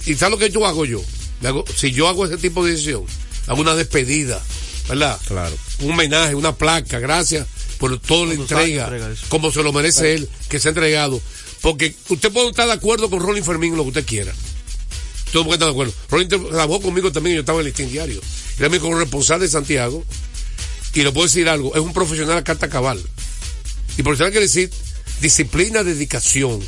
[0.07, 1.01] ¿Y sabes lo que yo hago yo?
[1.43, 3.05] Hago- si yo hago ese tipo de decisión,
[3.47, 4.43] hago una despedida,
[4.89, 5.19] ¿verdad?
[5.27, 5.57] Claro.
[5.81, 7.47] Un homenaje, una placa, gracias
[7.79, 11.21] por toda la entrega, entrega como se lo merece él, que se ha entregado.
[11.61, 14.33] Porque usted puede estar de acuerdo con Rolling Fermín en lo que usted quiera.
[15.33, 15.93] Todo mundo está de acuerdo.
[16.11, 18.21] Rolling tra- trabajó conmigo también, yo estaba en el listín diario.
[18.59, 20.05] Era mi corresponsal de Santiago.
[20.95, 23.03] Y le puedo decir algo, es un profesional a carta cabal.
[23.99, 24.71] Y profesional quiere decir
[25.21, 26.63] disciplina, dedicación,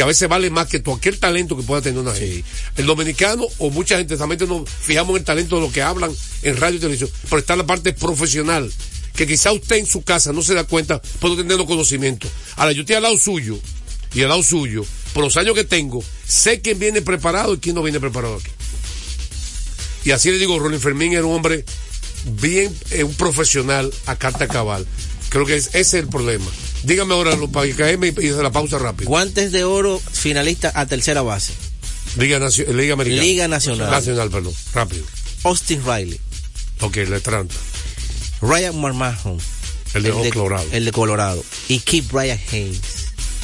[0.00, 2.42] que a veces vale más que cualquier talento que pueda tener una gente.
[2.74, 6.10] El dominicano o mucha gente solamente nos fijamos en el talento de lo que hablan
[6.40, 8.72] en radio y televisión, pero está la parte profesional,
[9.14, 12.30] que quizá usted en su casa no se da cuenta no tener los conocimientos.
[12.56, 13.58] Ahora, yo estoy al lado suyo
[14.14, 17.74] y al lado suyo, por los años que tengo, sé quién viene preparado y quién
[17.74, 18.50] no viene preparado aquí.
[20.06, 21.62] Y así le digo, Ronnie Fermín era un hombre
[22.40, 24.86] bien, eh, un profesional a carta cabal.
[25.30, 26.44] Creo que es- ese es el problema.
[26.82, 29.08] Dígame ahora, lo- para y, y hacer la pausa rápido.
[29.08, 31.52] Guantes de oro finalista a tercera base.
[32.18, 33.22] Liga, Nacio- Liga Americana.
[33.22, 33.90] Liga Nacional.
[33.90, 34.52] Nacional, perdón.
[34.74, 35.04] Rápido.
[35.44, 36.20] Austin Riley.
[36.80, 37.54] Ok, la Atlanta.
[38.42, 39.38] Ryan McMahon.
[39.94, 40.66] El de Colorado.
[40.72, 41.44] El de Colorado.
[41.68, 42.80] Y Keith Brian Haynes.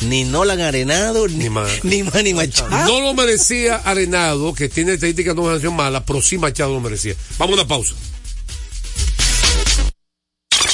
[0.03, 1.49] Ni Nolan Arenado, ni,
[1.83, 2.71] ni, Manny Machado.
[2.87, 7.15] No lo merecía Arenado, que tiene estadísticas de una mala, pero sí Machado lo merecía.
[7.39, 7.95] Vamos a una pausa.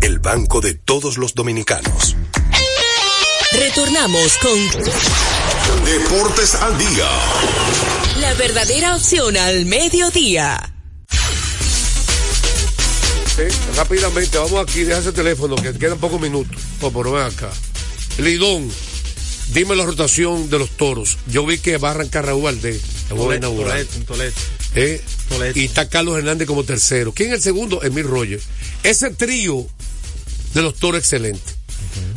[0.00, 2.16] el banco de todos los dominicanos.
[3.52, 7.08] Retornamos con Deportes al día.
[8.20, 10.74] la verdadera opción al mediodía.
[13.36, 13.42] Sí,
[13.76, 16.56] rápidamente, vamos aquí, deja ese teléfono, que quedan pocos minutos.
[16.80, 17.50] Oh, pero ven acá.
[18.18, 18.70] Lidón,
[19.52, 21.18] dime la rotación de los toros.
[21.26, 22.80] Yo vi que va a arrancar Raúl Valdés.
[24.06, 24.32] Toledo.
[24.74, 25.02] ¿Eh?
[25.54, 27.12] Y está Carlos Hernández como tercero.
[27.12, 27.82] ¿Quién es el segundo?
[27.82, 28.44] Emil Rogers.
[28.82, 29.66] Ese trío
[30.54, 31.40] de los toros excelente.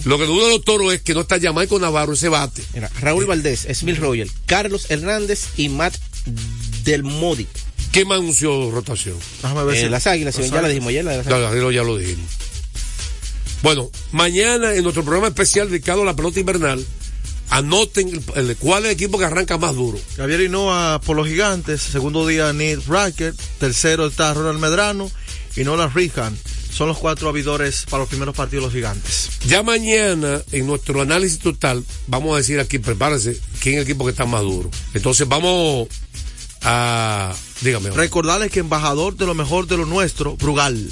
[0.06, 2.62] Lo que dudo de los toros es que no está Jamaico Navarro ese bate.
[2.74, 5.96] Mira, Raúl Valdés, Smith Royal, Carlos Hernández y Matt
[6.84, 7.48] Del Modi.
[7.92, 9.16] ¿Quién más anunció rotación?
[9.42, 11.06] Déjame ver Eh, si- las águilas, Las ya la dijimos ayer.
[11.06, 11.74] La de las Ya, águilas.
[11.74, 12.26] ya, lo dijimos.
[13.62, 16.86] Bueno, mañana en nuestro programa especial dedicado a la pelota invernal,
[17.50, 19.98] anoten el, el- cuál es el equipo que arranca más duro.
[20.18, 25.10] Javier Hinoa por los gigantes, segundo día Neil Racket, tercero está Ronald Medrano
[25.56, 26.38] y Nolan Rihan.
[26.74, 29.30] Son los cuatro abridores para los primeros partidos de los gigantes.
[29.48, 34.06] Ya mañana, en nuestro análisis total, vamos a decir aquí, prepárense, quién es el equipo
[34.06, 34.72] que está más duro.
[34.96, 35.88] Entonces vamos
[36.64, 37.34] a...
[37.62, 37.90] Dígame.
[37.90, 38.02] ahora.
[38.02, 40.90] Recordarles que embajador de lo mejor de lo nuestro, Brugal.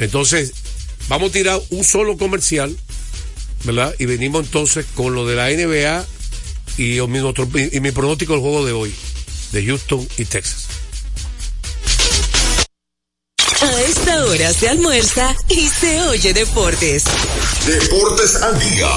[0.00, 0.52] Entonces,
[1.08, 2.76] vamos a tirar un solo comercial,
[3.62, 3.94] ¿verdad?
[4.00, 6.04] Y venimos entonces con lo de la NBA
[6.78, 8.92] y, mi, otro- y mi pronóstico del juego de hoy,
[9.52, 10.64] de Houston y Texas.
[13.86, 17.04] Esta ahora se almuerza y se oye deportes.
[17.66, 18.88] Deportes al día.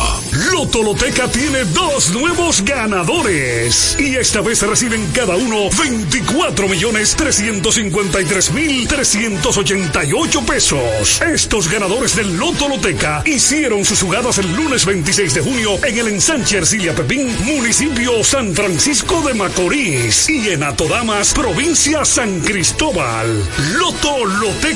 [0.51, 3.97] Loto Loteca tiene dos nuevos ganadores.
[3.99, 11.21] Y esta vez reciben cada uno 24 millones 353 mil 388 pesos.
[11.21, 16.07] Estos ganadores del Loto Loteca hicieron sus jugadas el lunes 26 de junio en el
[16.07, 23.43] ensanche Ercilia Pepín, municipio San Francisco de Macorís y en Atodamas, provincia San Cristóbal.
[23.73, 24.25] Loto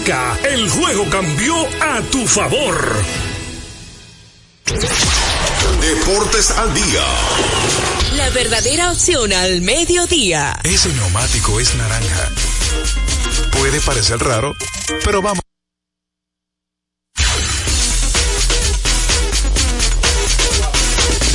[0.03, 3.03] El juego cambió a tu favor.
[5.79, 7.05] Deportes al día.
[8.15, 10.59] La verdadera opción al mediodía.
[10.63, 12.31] Ese neumático es naranja.
[13.51, 14.55] Puede parecer raro,
[15.05, 15.43] pero vamos.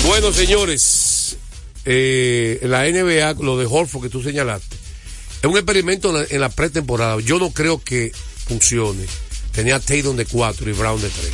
[0.07, 1.37] Bueno, señores,
[1.85, 4.75] eh, la NBA, lo de Horford que tú señalaste,
[5.41, 7.21] es un experimento en la, en la pretemporada.
[7.21, 8.11] Yo no creo que
[8.47, 9.05] funcione.
[9.53, 11.31] Tenía Tatum de 4 y Brown de 3.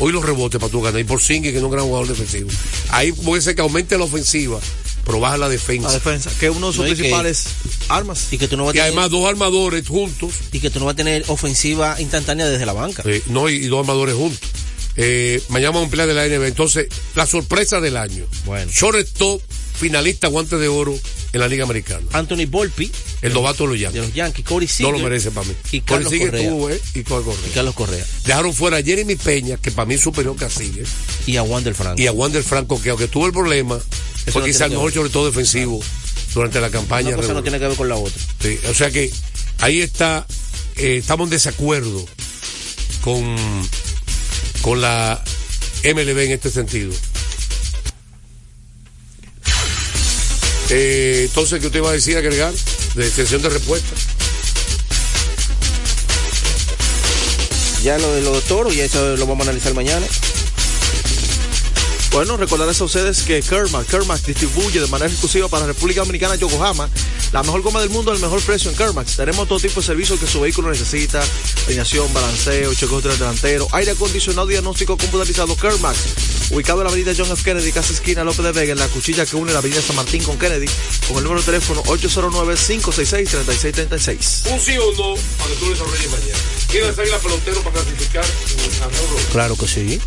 [0.00, 1.00] Hoy los rebotes para tú ganar.
[1.00, 2.50] Y por Singy, que no es un gran jugador defensivo.
[2.90, 4.58] Ahí puede ser que aumente la ofensiva,
[5.04, 5.86] pero baja la defensa.
[5.88, 7.44] La defensa, que es uno de sus No, y que- principales
[7.88, 8.26] armas.
[8.32, 10.32] Y que tú no vas a Y tener, además dos armadores juntos.
[10.52, 13.02] y que tú no vas a tener ofensiva instantánea desde la banca.
[13.06, 14.40] Eh, no, y, y dos armadores juntos.
[14.96, 16.48] Eh, mañana vamos a ampliar de la NBA.
[16.48, 18.24] Entonces, la sorpresa del año.
[18.46, 18.70] Bueno.
[18.72, 19.40] Shortstop,
[19.74, 20.98] finalista guante de oro
[21.32, 22.06] en la Liga Americana.
[22.12, 22.90] Anthony Volpi,
[23.22, 24.02] El novato de los de Yankees.
[24.02, 25.54] los Yankees, Corey No lo merece para mí.
[25.72, 26.40] y Carlos Correa.
[26.42, 27.34] estuvo, eh, y Correa.
[27.46, 28.06] y Carlos Correa.
[28.24, 30.86] Dejaron fuera a Jeremy Peña, que para mí es superior que a Seager,
[31.26, 32.00] Y a Wander Franco.
[32.00, 33.78] y a Wander Franco, que aunque tuvo el problema,
[34.30, 35.80] fue no quizá tiene el mejor sobre todo defensivo
[36.32, 37.08] durante la campaña.
[37.08, 38.22] Una cosa no tiene que ver con la otra.
[38.40, 39.10] Sí, o sea que
[39.58, 40.26] ahí está,
[40.76, 42.04] eh, estamos en desacuerdo
[43.02, 43.36] con,
[44.62, 45.22] con la
[45.84, 46.92] MLB en este sentido.
[50.76, 52.52] Eh, entonces, ¿qué usted iba a decir, agregar?
[52.96, 53.94] De extensión de respuesta.
[57.84, 60.04] Ya lo de los toros, y eso lo vamos a analizar mañana.
[62.10, 66.34] Bueno, recordarles a ustedes que Kermax, Kermax distribuye de manera exclusiva para la República Dominicana
[66.34, 66.88] Yokohama
[67.32, 69.16] la mejor goma del mundo al mejor precio en Kermax.
[69.16, 71.22] Tenemos todo tipo de servicios que su vehículo necesita,
[71.66, 76.33] alineación, balanceo, chequeo delantero, aire acondicionado, diagnóstico computarizado Kermax.
[76.50, 77.42] Ubicado en la avenida John F.
[77.42, 80.22] Kennedy, casa esquina López de Vega, en la cuchilla que une la avenida San Martín
[80.22, 80.66] con Kennedy,
[81.08, 84.52] con el número de teléfono 809-566-3636.
[84.52, 86.38] Un sí o no para que tú desarrolles mañana.
[86.70, 89.16] ¿Quién salir la pelotero para clasificar Oro?
[89.32, 89.98] Claro que sí.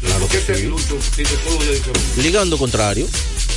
[0.00, 0.62] Claro ¿Por qué que sí.
[0.62, 0.96] Lucho?
[1.14, 2.22] Si te.
[2.22, 3.06] Ligando contrario.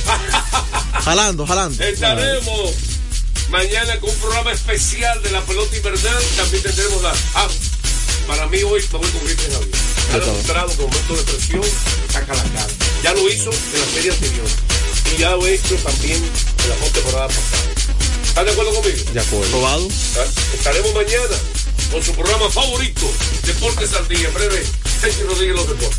[1.04, 1.82] Jalando, jalando.
[1.82, 2.74] Estaremos
[3.50, 6.22] mañana con un programa especial de la pelota invernal.
[6.36, 7.12] También tendremos la.
[7.34, 7.48] Ah,
[8.26, 9.76] para mí hoy me voy con Cristian Javier.
[10.12, 11.62] Ha demostrado que en momentos de presión
[12.10, 12.68] saca la cara.
[13.02, 14.46] Ya lo hizo en la serie anterior.
[15.14, 17.62] Y ya lo he hecho también en la temporada pasada.
[18.24, 19.12] ¿Están de acuerdo conmigo?
[19.12, 19.50] De acuerdo.
[19.50, 19.88] Probado.
[20.54, 21.36] Estaremos mañana
[21.90, 23.10] con su programa favorito,
[23.44, 24.28] Deportes al Día.
[24.28, 24.64] En breve,
[25.00, 25.98] Sergio Rodríguez Los Deportes.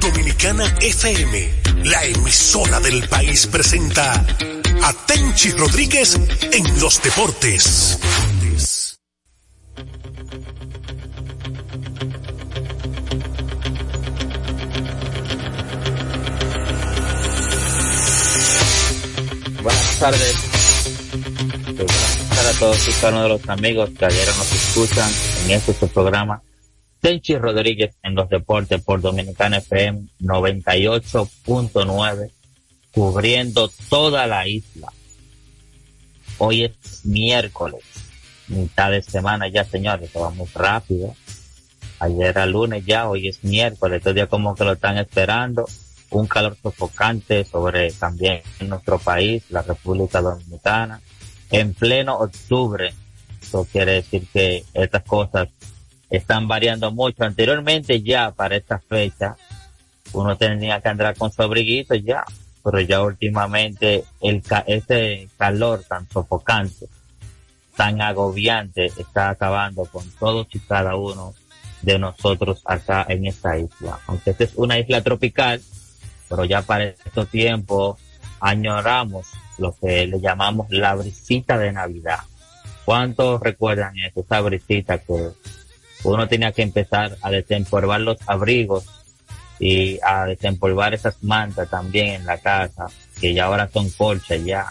[0.00, 1.50] Dominicana FM,
[1.84, 4.12] la emisora del país presenta
[4.82, 6.18] a Tenchi Rodríguez
[6.52, 7.98] en los deportes.
[19.62, 20.34] Buenas tardes.
[21.76, 25.10] Buenas tardes a todos y cada uno de los amigos que ayer nos escuchan
[25.44, 26.42] en este programa.
[27.00, 32.30] Tenchi Rodríguez en los deportes por Dominicana FM 98.9,
[32.90, 34.88] cubriendo toda la isla.
[36.38, 37.84] Hoy es miércoles,
[38.48, 41.14] mitad de semana ya, señores, que vamos rápido.
[42.00, 45.66] Ayer era lunes ya, hoy es miércoles, estos días como que lo están esperando.
[46.10, 51.00] Un calor sofocante sobre también nuestro país, la República Dominicana,
[51.50, 52.92] en pleno octubre.
[53.42, 55.48] Eso quiere decir que estas cosas
[56.10, 57.24] están variando mucho.
[57.24, 59.36] Anteriormente ya para esta fecha,
[60.12, 62.24] uno tenía que andar con su abriguito ya,
[62.64, 66.86] pero ya últimamente el ca ese calor tan sofocante,
[67.76, 71.34] tan agobiante, está acabando con todos y cada uno
[71.82, 74.00] de nosotros acá en esta isla.
[74.06, 75.60] Aunque esta es una isla tropical,
[76.28, 77.98] pero ya para estos tiempos
[78.40, 79.26] añoramos
[79.58, 82.20] lo que le llamamos la brisita de Navidad.
[82.84, 84.20] ¿Cuántos recuerdan eso?
[84.20, 85.30] Esa brisita que
[86.04, 88.84] uno tenía que empezar a desempolvar los abrigos
[89.58, 92.86] y a desempolvar esas mantas también en la casa,
[93.20, 94.66] que ya ahora son colchas ya,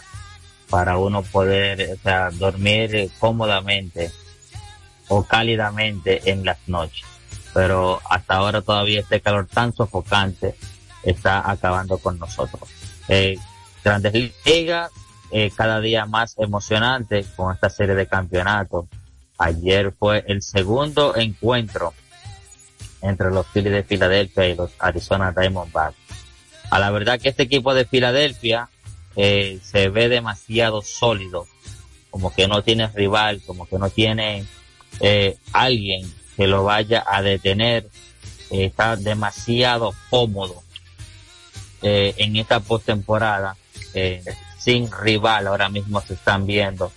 [0.70, 4.10] para uno poder o sea, dormir cómodamente
[5.08, 7.06] o cálidamente en las noches.
[7.54, 10.54] Pero hasta ahora todavía este calor tan sofocante
[11.02, 12.68] está acabando con nosotros.
[13.08, 13.36] Eh,
[13.82, 14.90] Grandes Ligas,
[15.30, 18.86] eh, cada día más emocionante con esta serie de campeonatos.
[19.38, 21.94] Ayer fue el segundo encuentro
[23.00, 25.96] entre los Phillies de Filadelfia y los Arizona Diamondbacks.
[26.70, 28.68] A la verdad que este equipo de Filadelfia
[29.16, 31.46] eh, se ve demasiado sólido,
[32.10, 34.44] como que no tiene rival, como que no tiene
[35.00, 37.88] eh, alguien que lo vaya a detener,
[38.50, 40.62] eh, está demasiado cómodo
[41.82, 43.56] eh, en esta postemporada,
[43.94, 44.22] eh,
[44.58, 46.92] sin rival ahora mismo se están viendo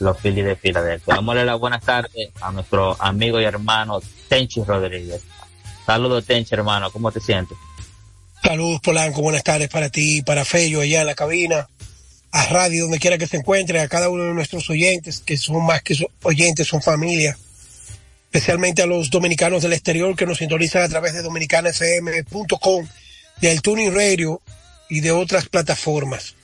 [0.00, 1.14] los Phillies de Filadelfia.
[1.14, 5.22] Darle las buenas tardes a nuestro amigo y hermano Tenchi Rodríguez.
[5.86, 7.56] Saludos Tenchi hermano, ¿cómo te sientes?
[8.42, 11.68] Saludos Polanco, buenas tardes para ti, para Fello allá en la cabina,
[12.30, 15.64] a Radio, donde quiera que se encuentre, a cada uno de nuestros oyentes, que son
[15.64, 17.38] más que oyentes, son familia,
[18.24, 22.86] especialmente a los dominicanos del exterior que nos sintonizan a través de dominicanafm.com,
[23.40, 24.42] del Tuning Radio
[24.90, 26.34] y de otras plataformas.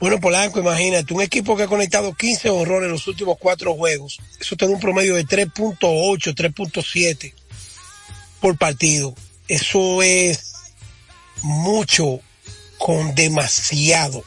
[0.00, 4.18] Bueno, Polanco, imagínate, un equipo que ha conectado 15 honrones en los últimos cuatro juegos.
[4.40, 7.32] Eso tiene un promedio de 3.8, 3.7
[8.40, 9.14] por partido.
[9.48, 10.54] Eso es
[11.42, 12.20] mucho
[12.78, 14.24] con demasiado.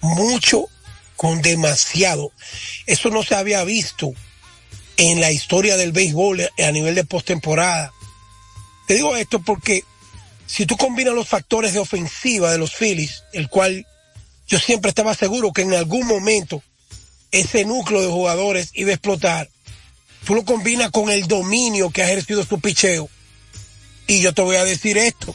[0.00, 0.68] Mucho
[1.16, 2.32] con demasiado.
[2.86, 4.12] Eso no se había visto
[4.96, 7.92] en la historia del béisbol a nivel de postemporada.
[8.86, 9.84] Te digo esto porque
[10.46, 13.86] si tú combinas los factores de ofensiva de los Phillies, el cual
[14.46, 16.62] yo siempre estaba seguro que en algún momento
[17.32, 19.48] ese núcleo de jugadores iba a explotar,
[20.24, 23.08] tú lo combinas con el dominio que ha ejercido su picheo.
[24.06, 25.34] Y yo te voy a decir esto.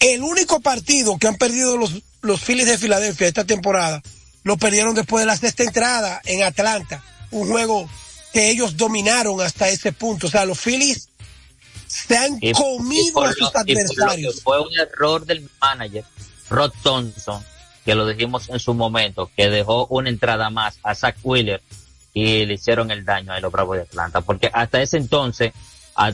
[0.00, 4.02] El único partido que han perdido los, los Phillies de Filadelfia esta temporada,
[4.42, 7.02] lo perdieron después de la sexta entrada en Atlanta.
[7.30, 7.88] Un juego
[8.32, 10.26] que ellos dominaron hasta ese punto.
[10.26, 11.08] O sea, los Phillies
[11.86, 14.42] se han Y- comido a sus lo- adversarios.
[14.42, 16.04] Fue un error del manager,
[16.50, 17.42] Rod Thompson,
[17.84, 21.60] que lo dijimos en su momento, que dejó una entrada más a Zach Wheeler
[22.12, 25.52] y le hicieron el daño a los Bravos de Atlanta, porque hasta ese entonces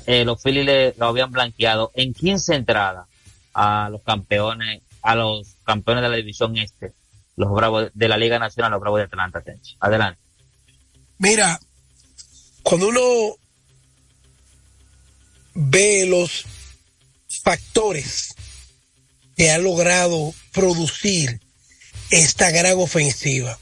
[0.07, 3.07] eh, los Phillies lo habían blanqueado en 15 entradas
[3.55, 6.93] a los campeones, a los campeones de la división este,
[7.37, 9.43] los Bravos de la Liga Nacional, los Bravos de Atlanta.
[9.81, 10.21] Adelante.
[11.19, 11.61] Mira,
[12.63, 13.01] cuando uno
[15.55, 16.45] ve los
[17.43, 18.35] factores
[19.37, 21.41] que ha logrado producir
[22.11, 23.59] esta gran ofensiva,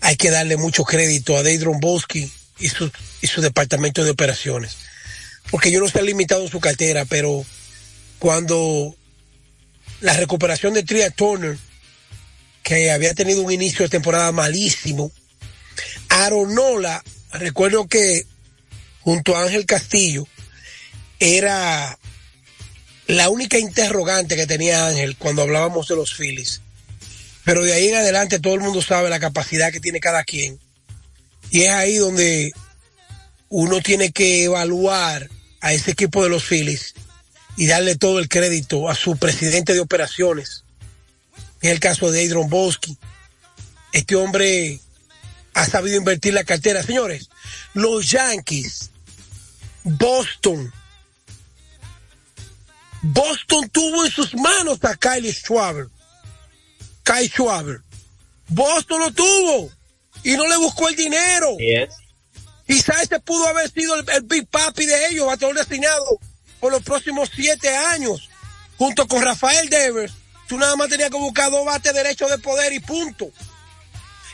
[0.00, 4.76] hay que darle mucho crédito a Dave Bosky y su, y su departamento de operaciones.
[5.50, 7.44] Porque yo no sé limitado en su cartera, pero
[8.18, 8.96] cuando
[10.00, 11.56] la recuperación de Tria Turner,
[12.62, 15.12] que había tenido un inicio de temporada malísimo,
[16.08, 18.26] Aronola, recuerdo que
[19.00, 20.26] junto a Ángel Castillo
[21.20, 21.98] era
[23.06, 26.60] la única interrogante que tenía Ángel cuando hablábamos de los Phillies.
[27.46, 30.58] Pero de ahí en adelante todo el mundo sabe la capacidad que tiene cada quien.
[31.50, 32.52] Y es ahí donde
[33.48, 35.30] uno tiene que evaluar
[35.60, 36.94] a ese equipo de los Phillies
[37.56, 40.64] y darle todo el crédito a su presidente de operaciones.
[41.62, 42.98] En el caso de Adrian Bosky.
[43.92, 44.80] Este hombre
[45.54, 46.82] ha sabido invertir la cartera.
[46.82, 47.30] Señores,
[47.74, 48.90] los Yankees,
[49.84, 50.72] Boston,
[53.02, 55.86] Boston tuvo en sus manos a Kyle Schwaber.
[57.06, 57.82] Kyle Schwaber.
[58.48, 59.70] Boston lo tuvo
[60.24, 61.56] y no le buscó el dinero.
[62.66, 66.18] Quizás ese pudo haber sido el, el Big Papi de ellos, bateador destinado
[66.58, 68.28] por los próximos siete años,
[68.76, 70.12] junto con Rafael Devers.
[70.48, 73.30] Tú nada más tenías que buscar dos bates derechos de poder y punto.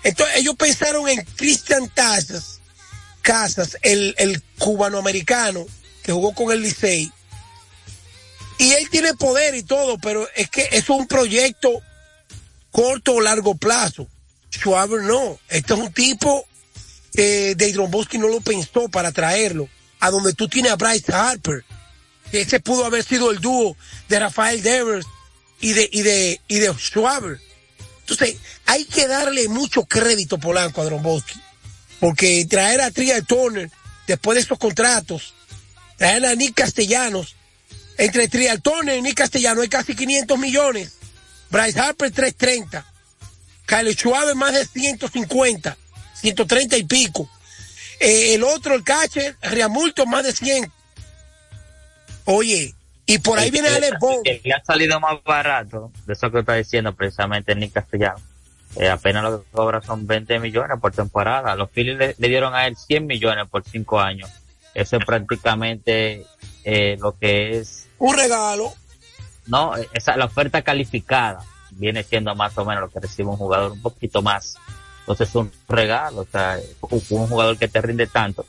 [0.03, 2.61] Entonces ellos pensaron en Christian Casas,
[3.21, 5.67] Casas, el, el cubano-americano
[6.03, 7.13] que jugó con el Licey.
[8.59, 11.83] Y él tiene poder y todo, pero es que eso es un proyecto
[12.73, 14.09] corto o largo plazo.
[14.51, 15.39] Schwaber no.
[15.49, 16.45] Este es un tipo
[17.15, 17.55] que
[17.89, 19.69] Bosky no lo pensó para traerlo.
[20.01, 21.65] A donde tú tienes a Bryce Harper.
[22.33, 23.77] Ese pudo haber sido el dúo
[24.09, 25.07] de Rafael Devers
[25.61, 27.39] y de, y de, y de Schwaber.
[28.01, 31.41] Entonces, hay que darle mucho crédito Polanco a Dromboski.
[32.01, 33.71] Porque traer a Tria Turner
[34.09, 35.35] después de esos contratos,
[35.97, 37.37] traer a Nick Castellanos,
[37.99, 40.93] entre Tria Turner y Nick Castellanos hay casi 500 millones.
[41.53, 42.83] Bryce Harper 330.
[43.67, 45.77] Kyle Schwaber más de 150,
[46.15, 47.29] 130 y pico.
[48.01, 50.73] Eh, el otro, el catcher, Riamulto, más de 100.
[52.25, 52.75] Oye,
[53.05, 54.23] y por ahí viene Alex Bow.
[54.25, 58.21] El que ha salido más barato, de eso que está diciendo precisamente Nick Castellano,
[58.77, 61.55] eh, apenas lo que cobra son 20 millones por temporada.
[61.55, 64.31] Los Phillies le, le dieron a él 100 millones por 5 años.
[64.75, 66.25] Eso es prácticamente
[66.65, 68.73] eh, lo que es, Un regalo.
[69.47, 73.73] No, esa, la oferta calificada viene siendo más o menos lo que recibe un jugador
[73.73, 74.57] un poquito más.
[75.01, 78.47] Entonces es un regalo, o sea, un jugador que te rinde tanto.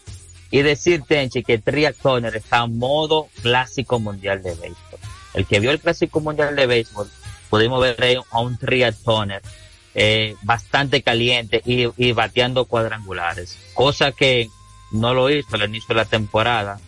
[0.51, 4.99] Y decir, Tenchi, que Triac Turner está a modo clásico mundial de béisbol.
[5.33, 7.09] El que vio el clásico mundial de béisbol,
[7.49, 9.41] pudimos ver a un Turner
[9.95, 13.57] eh, bastante caliente y, y bateando cuadrangulares.
[13.73, 14.49] Cosa que
[14.91, 16.79] no lo hizo al inicio de la temporada.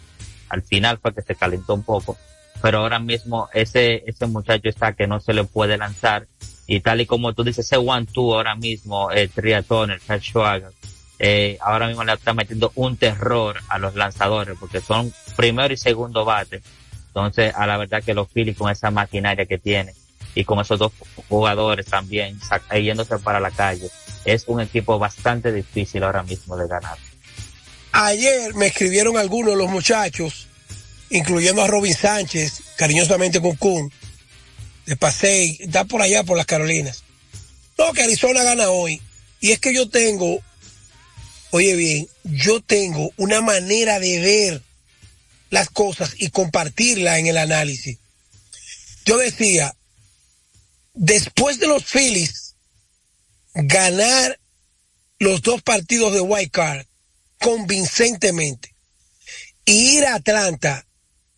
[0.50, 2.18] Al final fue que se calentó un poco.
[2.66, 6.26] Pero ahora mismo ese, ese muchacho está que no se le puede lanzar.
[6.66, 10.72] Y tal y como tú dices, ese one-two ahora mismo, eh, Triac Turner, Kyle Schwager,
[11.20, 15.78] eh, ahora mismo le está metiendo un terror a los lanzadores porque son primero y
[15.78, 16.64] segundo bate.
[17.10, 19.94] Entonces, a la verdad que los Phillies con esa maquinaria que tienen
[20.34, 20.92] y con esos dos
[21.30, 23.92] jugadores también sac- yéndose para la calle,
[24.26, 26.98] es un equipo bastante difícil ahora mismo de ganar.
[27.92, 30.48] Ayer me escribieron algunos de los muchachos,
[31.10, 33.92] incluyendo a Robin Sánchez, cariñosamente Kun,
[34.86, 37.04] de Pasey, está por allá por las Carolinas.
[37.78, 39.02] No, que Arizona gana hoy.
[39.40, 40.42] Y es que yo tengo,
[41.52, 44.62] oye bien, yo tengo una manera de ver
[45.50, 47.98] las cosas y compartirla en el análisis.
[49.06, 49.76] Yo decía,
[50.94, 52.56] después de los Phillies
[53.54, 54.40] ganar
[55.20, 56.86] los dos partidos de White Card
[57.40, 58.74] convincentemente
[59.66, 60.86] y ir a Atlanta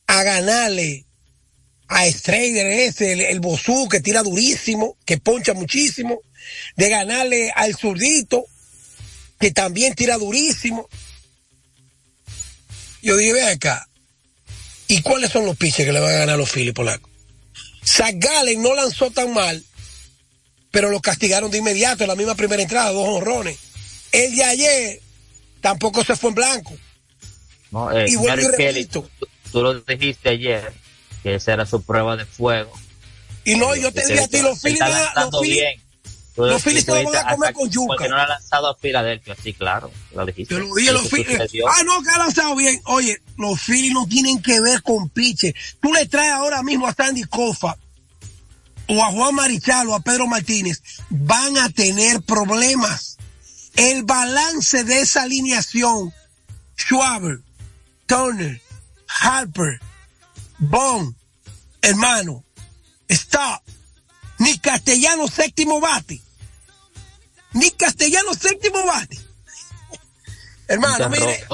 [0.07, 1.05] a ganarle
[1.87, 6.19] a Strader ese, el, el Bosú que tira durísimo, que poncha muchísimo,
[6.75, 8.45] de ganarle al zurdito
[9.39, 10.89] que también tira durísimo.
[13.01, 13.87] Yo dije, ve acá,
[14.87, 17.09] ¿y cuáles son los pitches que le van a ganar a los Phillies polacos?
[17.85, 19.63] Zach Gallen no lanzó tan mal,
[20.71, 23.57] pero lo castigaron de inmediato en la misma primera entrada, dos honrones.
[24.11, 25.01] El de ayer
[25.61, 26.75] tampoco se fue en blanco.
[27.71, 27.91] ¿no?
[27.91, 29.09] Eh, Y vuelvo y Kelly, repito.
[29.57, 30.73] Tú, lo dijiste ayer,
[31.23, 32.71] que esa era su prueba de fuego.
[33.43, 34.79] Y no, yo te dije a ti, los Phillies
[36.35, 37.87] los Phillies- lo van a comer con yuca.
[37.87, 39.91] Porque no lo ha lanzado a Filadelfia, sí, claro.
[40.13, 40.53] Lo dijiste.
[40.53, 41.39] Te lo dije, los Phillies.
[41.67, 42.79] Ah, no, que ha lanzado bien.
[42.85, 45.55] Oye, los Phillies no tienen que ver con piche.
[45.81, 47.75] Tú le traes ahora mismo a Sandy Kofa
[48.87, 50.81] o a Juan Marichal o a Pedro Martínez.
[51.09, 53.17] Van a tener problemas.
[53.75, 56.13] El balance de esa alineación,
[56.77, 57.39] Schwaber,
[58.05, 58.61] Turner,
[59.21, 59.79] Harper,
[60.59, 61.15] Bond,
[61.81, 62.43] hermano,
[63.09, 63.61] Stop,
[64.39, 66.21] ni Castellano séptimo bate.
[67.53, 69.17] Ni Castellano séptimo bate.
[70.67, 71.45] Hermano, mire,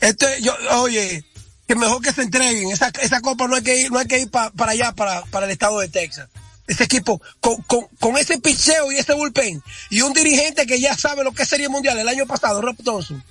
[0.00, 1.24] este, yo, oye,
[1.66, 2.70] que mejor que se entreguen.
[2.70, 5.22] Esa, esa copa no hay que ir, no hay que ir pa- para allá, para,
[5.26, 6.28] para el estado de Texas.
[6.66, 10.96] Ese equipo, con, con, con ese picheo y ese bullpen, y un dirigente que ya
[10.96, 13.22] sabe lo que sería mundial el año pasado, Rob Thompson,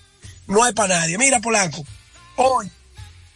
[0.47, 1.17] no hay para nadie.
[1.17, 1.83] Mira, Polanco,
[2.35, 2.71] hoy,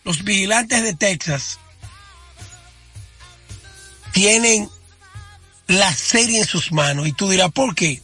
[0.08, 1.60] los vigilantes de Texas
[4.14, 4.70] tienen
[5.68, 7.10] la serie en sus manos.
[7.10, 8.02] Y tú dirás, ¿por qué?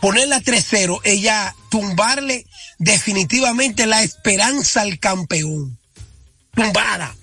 [0.00, 2.46] Ponerla 3-0 es ya tumbarle
[2.78, 5.76] definitivamente la esperanza al campeón.
[6.54, 7.16] Tumbada.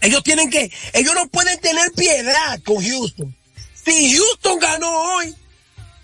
[0.00, 3.36] Ellos tienen que, ellos no pueden tener piedad con Houston.
[3.84, 5.36] Si Houston ganó hoy,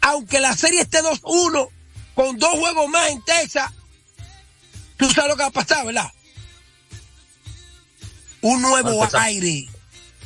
[0.03, 1.71] aunque la serie esté 2-1,
[2.15, 3.73] con dos juegos más en Texas,
[4.99, 6.13] tú sabes lo que va a pasar, ¿verdad?
[8.43, 9.69] Un nuevo aire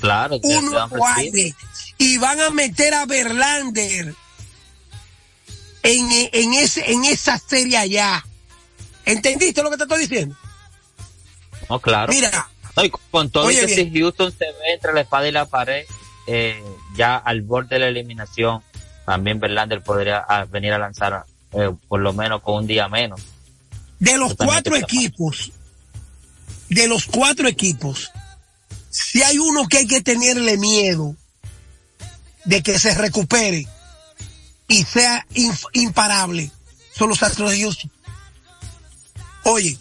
[0.02, 1.54] Claro, un nuevo aire
[1.96, 4.12] y van a meter a Verlander
[5.84, 8.24] en, en, ese, en esa serie allá.
[9.04, 10.34] ¿Entendiste lo que te estoy diciendo?
[11.70, 12.12] No, claro.
[12.12, 12.48] Mira.
[12.76, 13.92] No, con todo y Oye, que bien.
[13.92, 15.84] si Houston se ve entre la espada y la pared,
[16.26, 16.60] eh,
[16.96, 18.60] ya al borde de la eliminación,
[19.06, 23.20] también Verlander podría ah, venir a lanzar eh, por lo menos con un día menos.
[24.02, 25.52] De los cuatro equipos,
[26.68, 28.10] de los cuatro equipos,
[28.90, 31.14] si hay uno que hay que tenerle miedo
[32.44, 33.68] de que se recupere
[34.66, 35.24] y sea
[35.74, 36.50] imparable,
[36.96, 37.92] son los Astros de Houston.
[39.44, 39.78] Oye,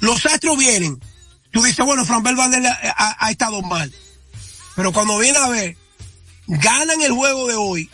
[0.00, 0.98] los Astros vienen.
[1.50, 3.92] Tú dices, bueno, Fran Belvander ha, ha- ha estado mal.
[4.76, 5.76] Pero cuando viene a ver,
[6.46, 7.90] ganan el juego de hoy,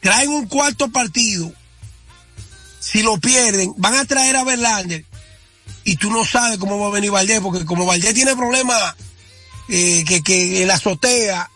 [0.00, 1.52] traen un cuarto partido,
[2.92, 5.04] si lo pierden, van a traer a Verlander
[5.84, 8.94] y tú no sabes cómo va a venir Valdés, porque como Valdés tiene problemas
[9.68, 11.50] eh, que, que la azotea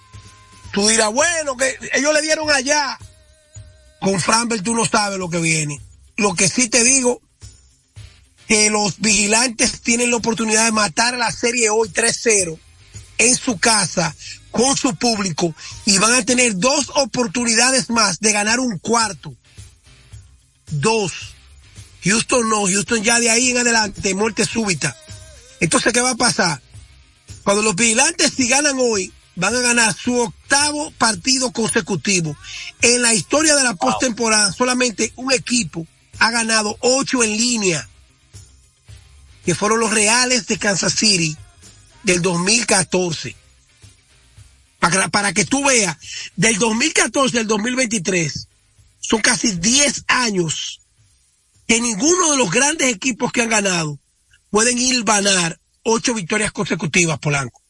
[0.72, 2.99] Tú dirás, bueno, que ellos le dieron allá.
[4.01, 5.81] Con Framber tú no sabes lo que viene.
[6.16, 7.20] Lo que sí te digo,
[8.47, 12.59] que los vigilantes tienen la oportunidad de matar a la serie hoy 3-0
[13.18, 14.14] en su casa
[14.51, 15.55] con su público
[15.85, 19.35] y van a tener dos oportunidades más de ganar un cuarto.
[20.70, 21.12] Dos.
[22.04, 24.96] Houston no, Houston ya de ahí en adelante, muerte súbita.
[25.60, 26.60] Entonces, ¿qué va a pasar?
[27.42, 32.36] Cuando los vigilantes si ganan hoy, van a ganar su octavo partido consecutivo.
[32.82, 35.86] En la historia de la postemporada, solamente un equipo
[36.18, 37.88] ha ganado ocho en línea,
[39.44, 41.36] que fueron los Reales de Kansas City
[42.02, 43.36] del 2014.
[44.80, 45.96] Para, para que tú veas,
[46.36, 48.47] del 2014 al 2023,
[49.09, 50.82] son casi 10 años
[51.66, 53.98] que ninguno de los grandes equipos que han ganado
[54.50, 57.62] pueden ir ganar ocho victorias consecutivas, Polanco.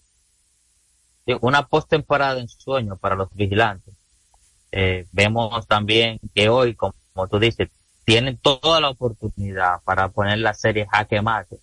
[1.40, 3.94] Una postemporada en sueño para los vigilantes.
[4.72, 7.68] Eh, vemos también que hoy, como, como tú dices,
[8.04, 11.58] tienen toda la oportunidad para poner la serie jaque mate.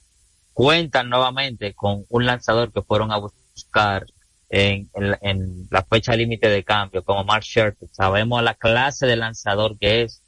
[0.53, 4.05] Cuentan nuevamente con un lanzador que fueron a buscar
[4.49, 7.89] en, en- en la fecha límite de cambio, como Mark Scherzer.
[7.91, 10.21] Sabemos la clase de lanzador que es,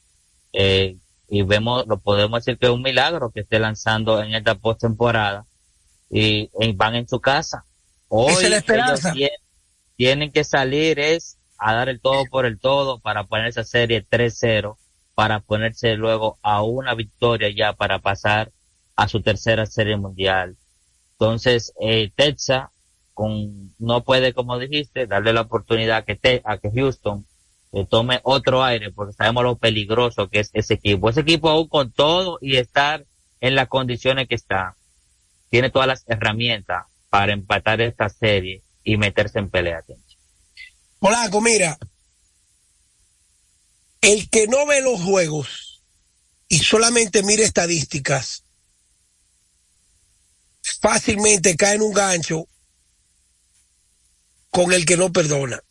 [0.53, 0.95] eh,
[1.29, 5.45] y vemos, lo podemos decir que es un milagro que esté lanzando en esta postemporada
[6.09, 7.65] y, y van en su casa.
[8.07, 9.13] Hoy es la esperanza.
[9.95, 14.05] tienen que salir es a dar el todo por el todo para poner esa serie
[14.07, 14.77] 3-0,
[15.15, 18.51] para ponerse luego a una victoria ya para pasar
[18.95, 20.55] a su tercera serie mundial.
[21.13, 22.69] Entonces, eh, Texas
[23.17, 27.25] con, no puede, como dijiste, darle la oportunidad que, te, a que Houston
[27.71, 31.09] eh, tome otro aire, porque sabemos lo peligroso que es ese equipo.
[31.09, 33.07] Ese equipo aún con todo y estar
[33.41, 34.75] en las condiciones que está,
[35.49, 39.83] tiene todas las herramientas para empatar esta serie y meterse en pelea.
[40.99, 41.75] Polanco, mira,
[44.01, 45.81] el que no ve los juegos
[46.49, 48.43] y solamente mira estadísticas,
[50.61, 52.47] fácilmente cae en un gancho
[54.57, 55.63] con el que no perdona.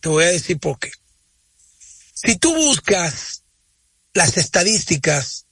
[0.00, 0.90] Te voy a decir por qué.
[2.12, 3.44] Si tú buscas
[4.14, 5.46] las estadísticas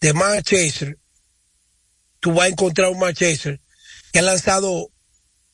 [0.00, 0.98] de Mark Chaser,
[2.20, 3.60] tú vas a encontrar un Mark Chaser
[4.14, 4.88] que ha lanzado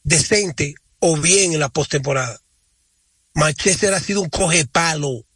[0.05, 2.41] decente o bien en la postemporada.
[3.35, 5.27] Manchester ha sido un coge palo.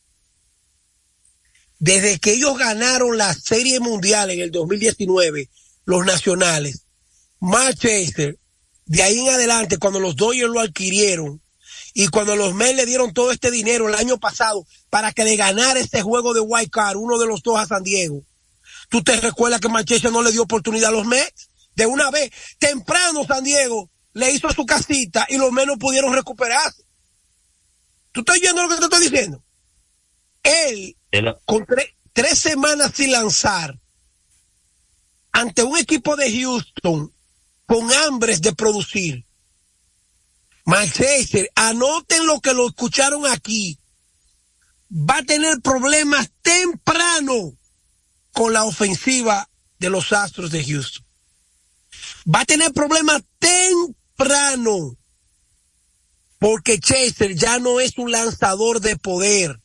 [1.81, 5.51] Desde que ellos ganaron la Serie Mundial en el 2019,
[5.87, 6.87] los nacionales,
[7.41, 8.39] Manchester,
[8.93, 11.41] de ahí en adelante, cuando los Dodgers lo adquirieron
[11.95, 15.37] y cuando los Mets le dieron todo este dinero el año pasado para que le
[15.37, 18.23] ganara este juego de White Card, uno de los dos a San Diego,
[18.91, 21.49] ¿tú te recuerdas que Manchester no le dio oportunidad a los Mets?
[21.75, 26.13] De una vez, temprano San Diego le hizo su casita y los Mets no pudieron
[26.13, 26.83] recuperarse.
[28.13, 29.43] ¿Tú estás oyendo lo que te estoy diciendo?
[30.43, 30.99] Él,
[31.47, 33.81] con tre- tres semanas sin lanzar,
[35.33, 37.11] ante un equipo de Houston
[37.73, 39.25] con hambres de producir.
[40.67, 43.79] Manchester, anoten lo que lo escucharon aquí.
[44.91, 47.57] Va a tener problemas temprano
[48.31, 49.49] con la ofensiva
[49.79, 51.03] de los Astros de Houston.
[52.27, 54.99] Va a tener problemas temprano
[56.39, 59.63] porque Chester ya no es un lanzador de poder.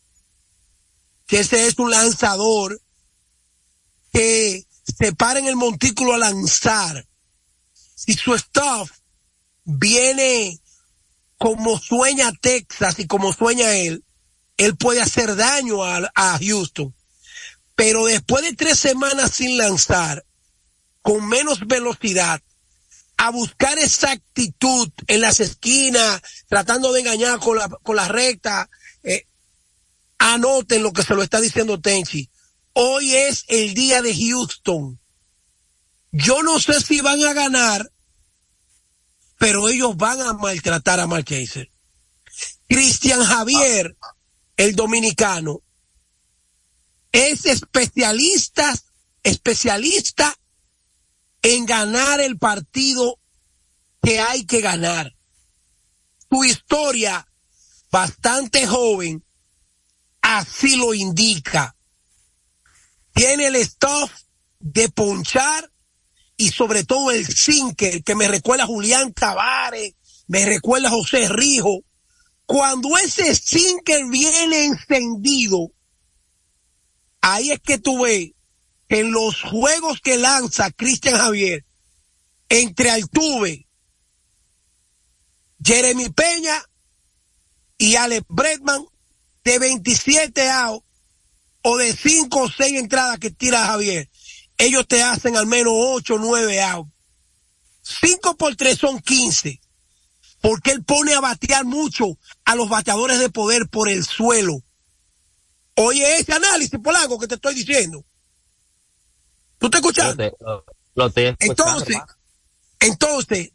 [1.27, 2.81] Chester es un lanzador
[4.13, 4.65] que
[4.97, 7.06] se para en el montículo a lanzar.
[8.07, 8.89] Si su staff
[9.63, 10.59] viene
[11.37, 14.03] como sueña Texas y como sueña él,
[14.55, 16.95] él puede hacer daño a, a Houston.
[17.75, 20.25] Pero después de tres semanas sin lanzar,
[21.01, 22.41] con menos velocidad,
[23.17, 28.69] a buscar exactitud en las esquinas, tratando de engañar con la, con recta.
[29.03, 29.27] Eh,
[30.19, 32.29] anoten lo que se lo está diciendo Tenchi.
[32.73, 34.99] Hoy es el día de Houston.
[36.11, 37.91] Yo no sé si van a ganar,
[39.37, 41.27] pero ellos van a maltratar a Mark.
[42.67, 43.97] Cristian Javier,
[44.57, 45.61] el dominicano,
[47.11, 48.73] es especialista,
[49.23, 50.37] especialista
[51.41, 53.19] en ganar el partido
[54.01, 55.15] que hay que ganar.
[56.29, 57.27] Su historia,
[57.89, 59.23] bastante joven,
[60.21, 61.75] así lo indica.
[63.13, 64.11] Tiene el stuff
[64.59, 65.71] de ponchar
[66.37, 69.95] y sobre todo el sinker que me recuerda a Julián Tavares,
[70.27, 71.83] me recuerda a José Rijo.
[72.45, 75.71] Cuando ese sinker viene encendido,
[77.21, 78.31] ahí es que tú ves
[78.87, 81.65] en los juegos que lanza Cristian Javier
[82.49, 83.67] entre Altuve,
[85.61, 86.63] Jeremy Peña
[87.77, 88.85] y Alex Bretman
[89.43, 90.85] de 27 outs
[91.63, 94.09] o de 5 o 6 entradas que tira Javier,
[94.57, 96.91] ellos te hacen al menos 8 o 9 outs.
[97.81, 99.61] 5 por 3 son 15.
[100.41, 104.63] Porque él pone a batear mucho a los bateadores de poder por el suelo.
[105.75, 108.03] Oye ese análisis, Polanco, que te estoy diciendo.
[109.59, 110.15] ¿Tú te escuchas?
[110.95, 112.13] Lo, Entonces, hermano.
[112.79, 113.51] entonces,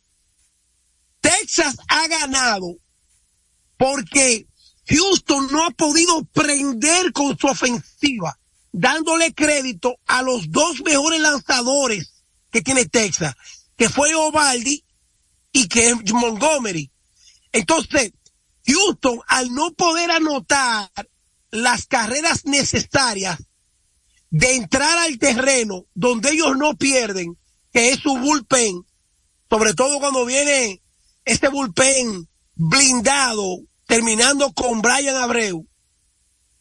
[1.21, 2.77] Texas ha ganado
[3.77, 4.47] porque
[4.87, 8.39] Houston no ha podido prender con su ofensiva,
[8.73, 13.35] dándole crédito a los dos mejores lanzadores que tiene Texas,
[13.77, 14.85] que fue Ovaldi
[15.53, 16.91] y que es Montgomery.
[17.53, 18.13] Entonces,
[18.67, 20.91] Houston, al no poder anotar
[21.51, 23.39] las carreras necesarias
[24.31, 27.39] de entrar al terreno donde ellos no pierden,
[27.73, 28.87] que es su bullpen,
[29.51, 30.81] sobre todo cuando viene
[31.25, 35.67] este bullpen blindado, terminando con Brian Abreu.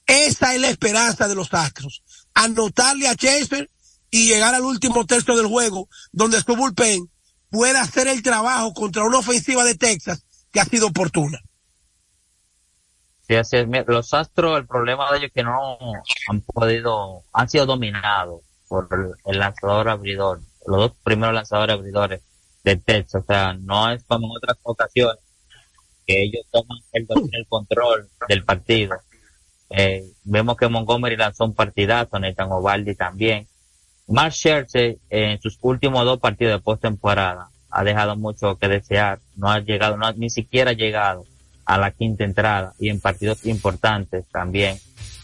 [0.06, 2.04] Esa es la esperanza de los Astros.
[2.34, 3.70] Anotarle a Chester
[4.10, 7.10] y llegar al último tercio del juego, donde su bullpen
[7.49, 11.39] pueda hacer el trabajo contra una ofensiva de Texas que ha sido oportuna.
[13.28, 13.68] Sí, así es.
[13.88, 15.78] Los Astros, el problema de ellos es que no
[16.28, 18.89] han podido, han sido dominados por
[19.26, 22.22] el, lanzador abridor, los dos primeros lanzadores abridores
[22.64, 23.24] de Texas.
[23.24, 25.24] O sea, no es como en otras ocasiones
[26.06, 28.97] que ellos toman el control del partido.
[29.74, 33.47] Eh, vemos que Montgomery lanzó un partidazo, Nathan Ovaldi también.
[34.07, 39.19] Mark Scherzer en sus últimos dos partidos de postemporada ha dejado mucho que desear.
[39.36, 41.26] No ha llegado, no ha, ni siquiera llegado
[41.65, 44.78] a la quinta entrada y en partidos importantes también.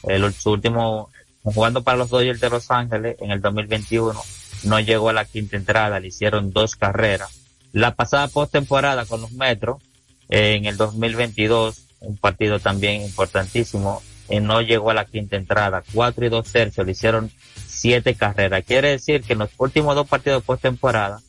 [0.03, 1.09] El, su último,
[1.43, 4.17] jugando para los Dodgers de Los Ángeles en el 2021,
[4.63, 7.29] no llegó a la quinta entrada, le hicieron dos carreras.
[7.73, 9.81] La pasada postemporada con los Metros,
[10.29, 15.83] eh, en el 2022, un partido también importantísimo, eh, no llegó a la quinta entrada,
[15.93, 17.31] cuatro y dos tercios, le hicieron
[17.67, 18.63] siete carreras.
[18.65, 21.21] Quiere decir que en los últimos dos partidos de postemporada,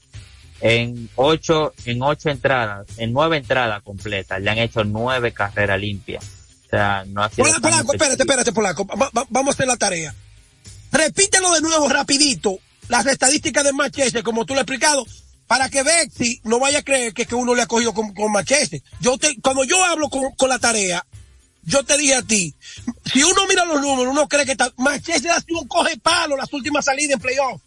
[0.61, 6.25] en ocho, en ocho entradas, en nueve entradas completas, le han hecho nueve carreras limpias.
[6.67, 8.51] O sea, no ha sido Polanco, espérate, espérate.
[9.01, 10.15] Va- va- vamos a hacer la tarea.
[10.91, 15.07] Repítelo de nuevo rapidito, las estadísticas de Manchester, como tú lo has explicado,
[15.47, 18.33] para que Bexy no vaya a creer que, que uno le ha cogido con, con
[18.33, 18.83] Manchester.
[19.01, 21.05] Yo te, cuando yo hablo con, con la tarea,
[21.63, 22.55] yo te dije a ti,
[23.05, 26.37] si uno mira los números, uno cree que está, Manchester ha sido un coge palo
[26.37, 27.61] las últimas salidas en playoff.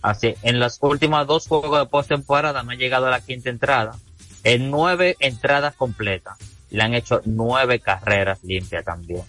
[0.00, 3.96] Así, en las últimas dos juegos de postemporada no ha llegado a la quinta entrada.
[4.44, 6.38] En nueve entradas completas
[6.70, 9.22] le han hecho nueve carreras limpias también.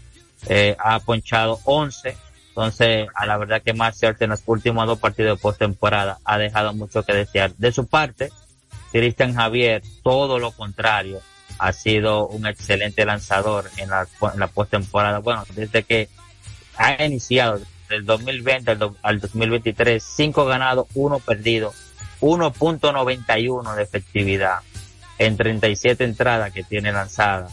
[0.47, 2.15] Eh, ha ponchado once.
[2.49, 6.74] Entonces, a la verdad que Scherzer en los últimos dos partidos de postemporada ha dejado
[6.74, 7.53] mucho que desear.
[7.55, 8.32] De su parte,
[8.91, 11.22] Cristian Javier, todo lo contrario,
[11.60, 15.20] ha sido un excelente lanzador en la, en la postemporada.
[15.20, 16.10] Bueno, desde que
[16.78, 21.74] ha iniciado del 2020 al, al 2023, 5 ganados, 1 perdido,
[22.22, 24.60] 1.91 de efectividad
[25.18, 27.51] en 37 entradas que tiene lanzadas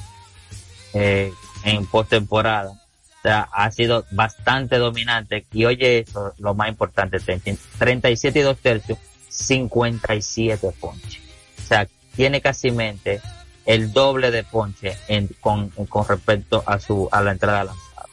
[0.95, 1.33] eh,
[1.65, 2.71] en postemporada.
[2.71, 8.59] O sea, ha sido bastante dominante y oye eso, lo más importante, 37 y 2
[8.59, 8.99] tercios,
[9.29, 11.23] 57 ponches.
[11.59, 13.21] O sea, tiene casi mente
[13.67, 18.09] el doble de ponche en, con, con respecto a su, a la entrada lanzada.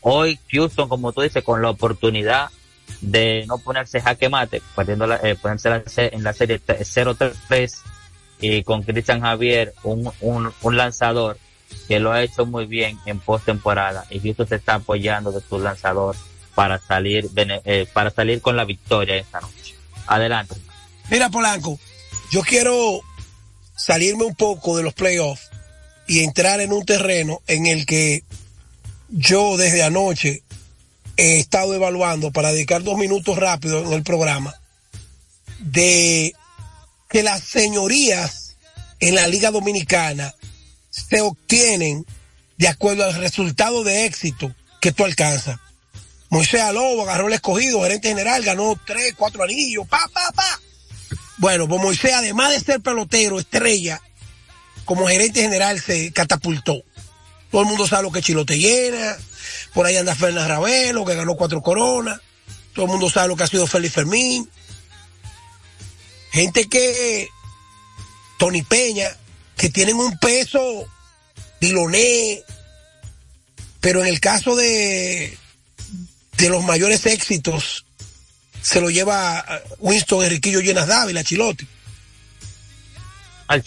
[0.00, 2.50] Hoy Houston, como tú dices, con la oportunidad
[3.00, 5.82] de no ponerse jaque mate, perdiendo la, eh, ponerse
[6.12, 7.78] en la serie 0-3
[8.40, 11.38] y con Cristian Javier, un, un, un lanzador
[11.88, 15.58] que lo ha hecho muy bien en postemporada y Houston se está apoyando de su
[15.58, 16.16] lanzador
[16.54, 19.74] para salir eh, para salir con la victoria esta noche.
[20.06, 20.54] Adelante.
[21.10, 21.78] Mira, Polanco,
[22.30, 23.00] yo quiero
[23.76, 25.50] salirme un poco de los playoffs
[26.06, 28.24] y entrar en un terreno en el que
[29.08, 30.42] yo desde anoche
[31.16, 34.54] he estado evaluando para dedicar dos minutos rápido en el programa
[35.58, 36.34] de
[37.08, 38.56] que las señorías
[39.00, 40.34] en la Liga Dominicana
[40.90, 42.06] se obtienen
[42.56, 45.58] de acuerdo al resultado de éxito que tú alcanzas.
[46.30, 50.61] Moisés Alobo agarró el escogido, gerente general, ganó tres, cuatro anillos, pa, pa, pa.
[51.42, 54.00] Bueno, pues Moisés, además de ser pelotero, estrella,
[54.84, 56.84] como gerente general se catapultó.
[57.50, 59.16] Todo el mundo sabe lo que Chilote llena.
[59.74, 62.20] Por ahí anda Fernández Ravelo, que ganó cuatro coronas.
[62.72, 64.48] Todo el mundo sabe lo que ha sido Félix Fermín.
[66.30, 67.28] Gente que,
[68.38, 69.08] Tony Peña,
[69.56, 70.86] que tienen un peso,
[71.60, 72.44] Diloné.
[73.80, 75.36] Pero en el caso de,
[76.36, 77.84] de los mayores éxitos,
[78.62, 79.44] se lo lleva
[79.78, 81.66] Winston Enriquillo Llenas Dávila, Chilote.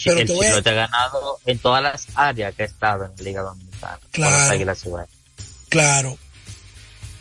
[0.04, 3.04] Pero el te voy a- Chicote ha ganado en todas las áreas que ha estado
[3.04, 3.98] en la Liga Dominicana.
[4.10, 4.48] Claro.
[5.68, 6.18] Claro.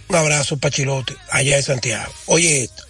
[0.07, 2.11] Un abrazo, Pachilote, allá en Santiago.
[2.28, 2.84] Oye esto.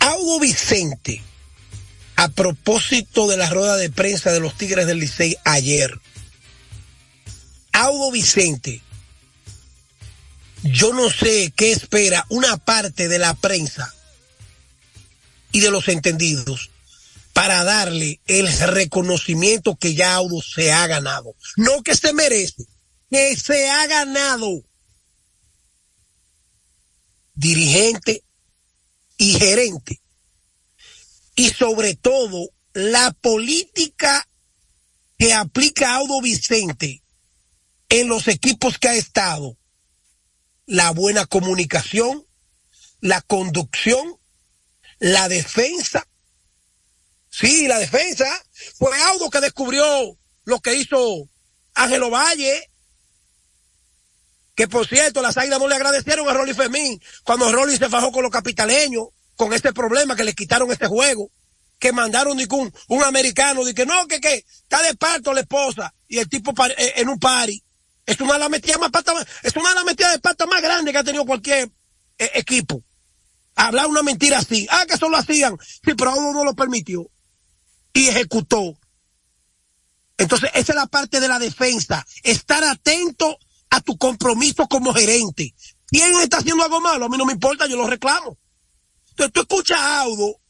[0.00, 1.22] Audo Vicente,
[2.16, 5.98] a propósito de la rueda de prensa de los Tigres del Licey ayer.
[7.72, 8.80] Audo Vicente,
[10.62, 13.94] yo no sé qué espera una parte de la prensa
[15.52, 16.70] y de los entendidos
[17.32, 21.36] para darle el reconocimiento que ya Audo se ha ganado.
[21.56, 22.66] No que se merece,
[23.10, 24.64] que se ha ganado.
[27.34, 28.24] Dirigente
[29.16, 30.00] y gerente.
[31.36, 34.28] Y sobre todo, la política
[35.16, 37.02] que aplica Audo Vicente
[37.88, 39.56] en los equipos que ha estado.
[40.68, 42.26] La buena comunicación,
[43.00, 44.18] la conducción,
[44.98, 46.06] la defensa.
[47.30, 48.26] Sí, la defensa.
[48.76, 51.26] Fue Audo que descubrió lo que hizo
[51.72, 52.68] Ángelo Valle.
[54.54, 58.12] Que por cierto, las águilas no le agradecieron a Rolly Fermín cuando Rolly se fajó
[58.12, 59.06] con los capitaleños,
[59.36, 61.30] con este problema que le quitaron este juego,
[61.78, 65.94] que mandaron un, un americano, de que no, que, que está de parto la esposa,
[66.08, 67.64] y el tipo eh, en un party.
[68.08, 68.90] Es una de las metidas más
[69.42, 71.70] es una de de pata más grandes que ha tenido cualquier
[72.16, 72.82] eh, equipo.
[73.54, 74.66] Hablar una mentira así.
[74.70, 75.58] Ah, que eso lo hacían.
[75.60, 77.06] Sí, pero uno no lo permitió.
[77.92, 78.78] Y ejecutó.
[80.16, 82.06] Entonces, esa es la parte de la defensa.
[82.22, 83.38] Estar atento
[83.68, 85.54] a tu compromiso como gerente.
[85.86, 87.04] ¿Quién está haciendo algo malo?
[87.04, 88.38] A mí no me importa, yo lo reclamo.
[89.10, 90.40] Entonces, tú escuchas a Audo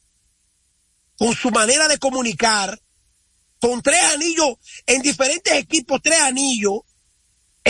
[1.17, 2.81] con su manera de comunicar,
[3.59, 4.55] con tres anillos
[4.85, 6.83] en diferentes equipos, tres anillos,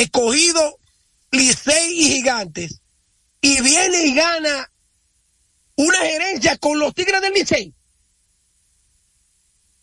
[0.01, 0.79] escogido
[1.31, 2.81] Licey y Gigantes,
[3.41, 4.71] y viene y gana
[5.75, 7.73] una gerencia con los Tigres del Licey.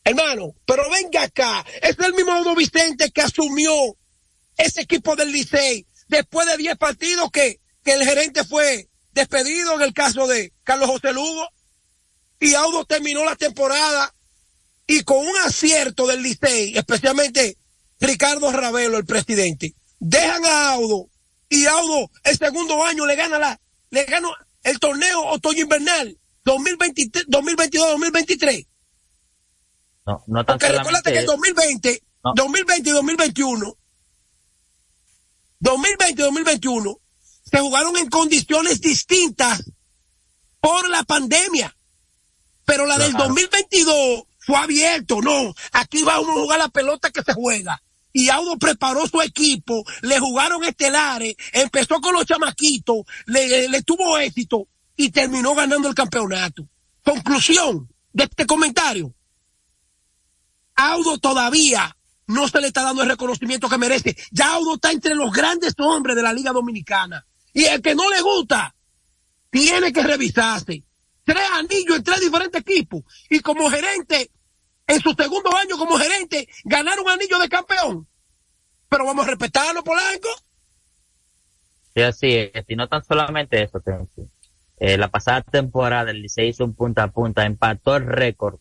[0.05, 3.73] Hermano, pero venga acá, es el mismo Audo Vicente que asumió
[4.57, 9.83] ese equipo del Licey después de 10 partidos que, que el gerente fue despedido en
[9.83, 11.49] el caso de Carlos José Lugo
[12.39, 14.15] y Audo terminó la temporada
[14.87, 17.59] y con un acierto del Licey, especialmente
[17.99, 21.09] Ricardo Ravelo, el presidente, dejan a Audo
[21.49, 24.29] y Audo el segundo año le gana la, le gana
[24.63, 28.67] el torneo otoño invernal 2022-2023.
[30.07, 33.77] No, no tan Porque recuérdate que el solamente 2020, 2020 y 2021,
[35.61, 36.99] 2020 y 2021,
[37.51, 39.63] se jugaron en condiciones distintas
[40.61, 41.77] por la pandemia.
[42.65, 43.29] Pero la del Claro.
[43.29, 45.55] 2022 fue abierto, no.
[45.73, 47.81] Aquí vamos a jugar la pelota que se juega.
[48.19, 54.17] Y Audo preparó su equipo, le jugaron estelares, empezó con los chamaquitos, le, le tuvo
[54.17, 56.67] éxito y terminó ganando el campeonato.
[57.05, 59.15] Conclusión de este comentario.
[60.77, 61.95] Audo todavía
[62.29, 64.17] no se le está dando el reconocimiento que merece.
[64.31, 67.27] Ya Audo está entre los grandes hombres de la Liga Dominicana.
[67.53, 68.75] Y el que no le gusta,
[69.51, 70.83] tiene que revisarse.
[71.23, 73.03] Tres anillos en tres diferentes equipos.
[73.29, 74.31] Y como gerente,
[74.87, 78.07] en su segundo año como gerente, ganar un anillo de campeón.
[78.89, 80.29] Pero vamos a respetarlo, Polanco.
[81.95, 82.65] Sí, así es.
[82.69, 83.83] Y no tan solamente eso.
[84.79, 88.59] Eh, la pasada temporada el Licey hizo un punta a punta, empató el récord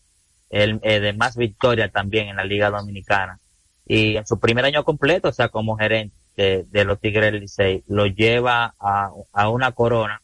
[0.48, 3.38] el, eh, de más victorias también en la Liga Dominicana.
[3.86, 7.42] Y en su primer año completo, o sea, como gerente de, de los Tigres del
[7.42, 10.22] Licey, lo lleva a, a una corona,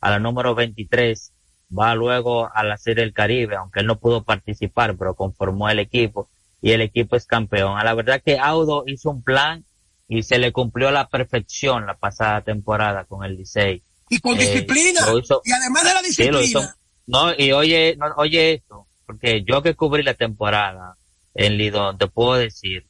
[0.00, 1.32] a la número 23,
[1.76, 5.78] va luego a la Serie del Caribe, aunque él no pudo participar, pero conformó el
[5.78, 6.28] equipo
[6.62, 7.78] y el equipo es campeón.
[7.78, 9.64] A la verdad que Audo hizo un plan
[10.08, 13.82] y se le cumplió a la perfección la pasada temporada con el Licey.
[14.08, 15.00] Y con Eh, disciplina.
[15.18, 16.40] hizo- y además de la disciplina.
[16.42, 16.62] hizo.
[17.06, 20.96] No, y oye, no, oye esto, porque yo que cubrí la temporada
[21.34, 22.86] en Lidón, te puedo decir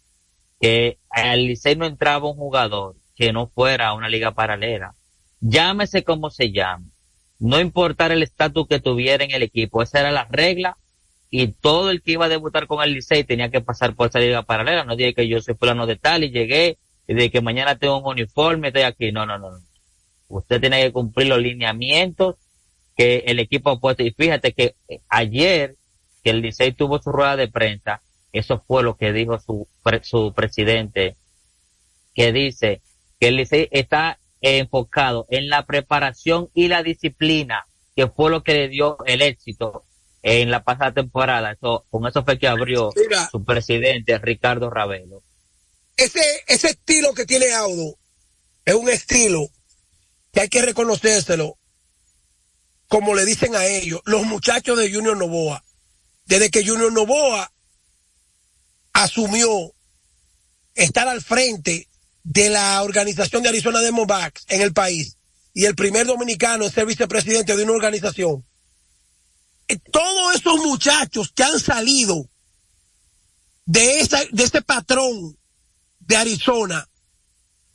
[0.60, 4.94] que al Licey no entraba un jugador que no fuera a una liga paralela.
[5.40, 6.86] Llámese como se llame.
[7.38, 10.76] No importar el estatus que tuviera en el equipo, esa era la regla
[11.36, 14.20] y todo el que iba a debutar con el Licey tenía que pasar por esa
[14.20, 14.84] liga paralela.
[14.84, 16.78] No dije que yo soy fulano de tal y llegué
[17.08, 19.10] y de que mañana tengo un uniforme, estoy aquí.
[19.10, 19.48] No, no, no.
[20.28, 22.36] Usted tiene que cumplir los lineamientos
[22.96, 24.04] que el equipo ha puesto.
[24.04, 25.74] Y fíjate que eh, ayer
[26.22, 28.00] que el Licey tuvo su rueda de prensa,
[28.32, 29.66] eso fue lo que dijo su,
[30.02, 31.16] su presidente,
[32.14, 32.80] que dice
[33.18, 37.66] que el Licey está enfocado en la preparación y la disciplina,
[37.96, 39.84] que fue lo que le dio el éxito
[40.22, 41.52] en la pasada temporada.
[41.52, 43.28] Eso, con eso fue que abrió Mira.
[43.30, 45.22] su presidente, Ricardo Ravelo.
[45.96, 47.96] ese, ese estilo que tiene Audo
[48.64, 49.48] es un estilo
[50.32, 51.56] que hay que reconocérselo,
[52.88, 55.64] como le dicen a ellos, los muchachos de Junior Novoa.
[56.26, 57.50] desde que Junior Novoa
[58.92, 59.72] asumió
[60.74, 61.88] estar al frente
[62.24, 65.16] de la organización de Arizona Diamondbacks en el país
[65.52, 68.44] y el primer dominicano en ser vicepresidente de una organización.
[69.68, 72.28] Eh, Todos esos muchachos que han salido
[73.66, 75.38] de de ese patrón
[76.00, 76.88] de Arizona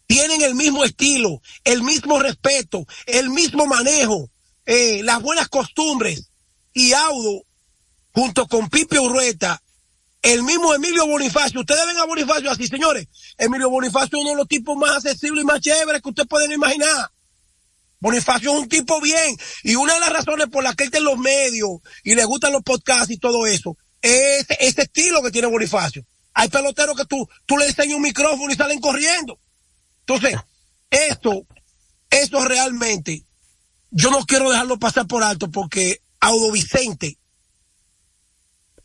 [0.07, 4.29] tienen el mismo estilo, el mismo respeto, el mismo manejo,
[4.65, 6.31] eh, las buenas costumbres
[6.73, 7.43] y Audo
[8.11, 9.61] junto con Pipe Urrueta
[10.21, 13.07] el mismo Emilio Bonifacio, ustedes ven a Bonifacio así, señores.
[13.37, 16.51] Emilio Bonifacio es uno de los tipos más accesibles y más chéveres que ustedes pueden
[16.51, 17.09] imaginar.
[18.01, 19.35] Bonifacio es un tipo bien.
[19.63, 21.69] Y una de las razones por las que él está en los medios
[22.03, 26.05] y le gustan los podcasts y todo eso, es ese estilo que tiene Bonifacio.
[26.33, 29.39] Hay peloteros que tú, tú le enseñas un micrófono y salen corriendo.
[30.01, 30.37] Entonces,
[30.89, 31.45] esto,
[32.09, 33.23] esto realmente,
[33.91, 37.17] yo no quiero dejarlo pasar por alto porque Audo Vicente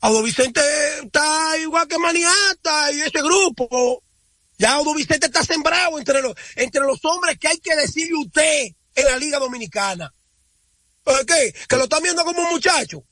[0.05, 0.61] Audo Vicente
[1.03, 4.03] está igual que Maniata y ese grupo.
[4.59, 8.67] Ya Audo Vicente está sembrado entre los, entre los hombres que hay que decirle usted
[8.97, 10.13] en la Liga Dominicana.
[11.03, 11.55] ¿Por qué?
[11.67, 13.03] Que lo están viendo como un muchacho.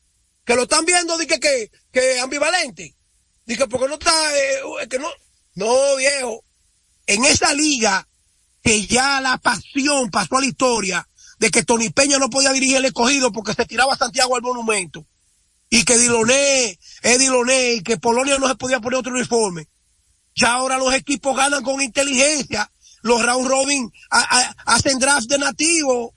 [0.45, 2.95] Que lo están viendo de que, que, que ambivalente.
[3.47, 5.09] Dice porque no está, eh, que no.
[5.55, 6.45] No, viejo.
[7.07, 8.07] En esa liga
[8.63, 12.77] que ya la pasión pasó a la historia de que Tony Peña no podía dirigir
[12.77, 15.07] el escogido porque se tiraba Santiago al monumento
[15.73, 19.69] y que Diloné es Diloné y que Polonia no se podía poner otro uniforme.
[20.35, 22.71] Ya ahora los equipos ganan con inteligencia.
[23.03, 23.93] Los round robin
[24.65, 26.15] hacen draft de nativo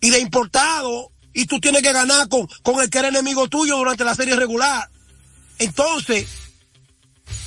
[0.00, 2.48] y de importado y tú tienes que ganar con,
[2.80, 4.88] el que era enemigo tuyo durante la serie regular.
[5.58, 6.26] Entonces,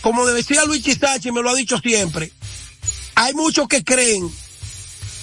[0.02, 2.32] como decía Luis Chisachi, me lo ha dicho siempre,
[3.16, 4.30] hay muchos que creen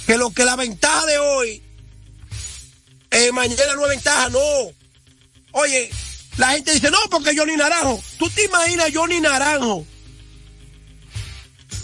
[0.07, 1.63] que lo que la ventaja de hoy,
[3.11, 4.39] eh, mañana no es ventaja, no.
[5.53, 5.91] Oye,
[6.37, 8.03] la gente dice, no, porque Johnny Naranjo.
[8.19, 9.87] ¿Tú te imaginas Johnny Naranjo?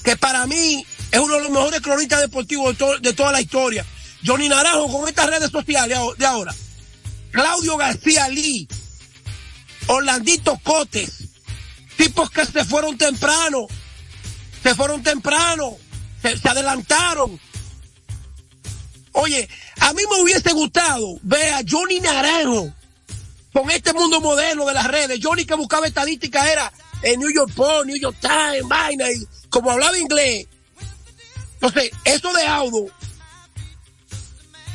[0.05, 3.41] Que para mí es uno de los mejores cronistas deportivos de, to- de toda la
[3.41, 3.85] historia.
[4.25, 6.55] Johnny Naranjo con estas redes sociales de ahora.
[7.31, 8.67] Claudio García Lee.
[9.87, 11.11] Orlandito Cotes.
[11.97, 13.67] Tipos que se fueron temprano.
[14.63, 15.77] Se fueron temprano.
[16.23, 17.39] Se, se adelantaron.
[19.13, 19.49] Oye,
[19.81, 22.73] a mí me hubiese gustado ver a Johnny Naranjo
[23.53, 25.21] con este mundo moderno de las redes.
[25.23, 26.73] Johnny que buscaba estadística era
[27.03, 30.47] en New York Post, New York Times, vaina, y como hablaba inglés.
[31.55, 32.87] Entonces, eso de Audo,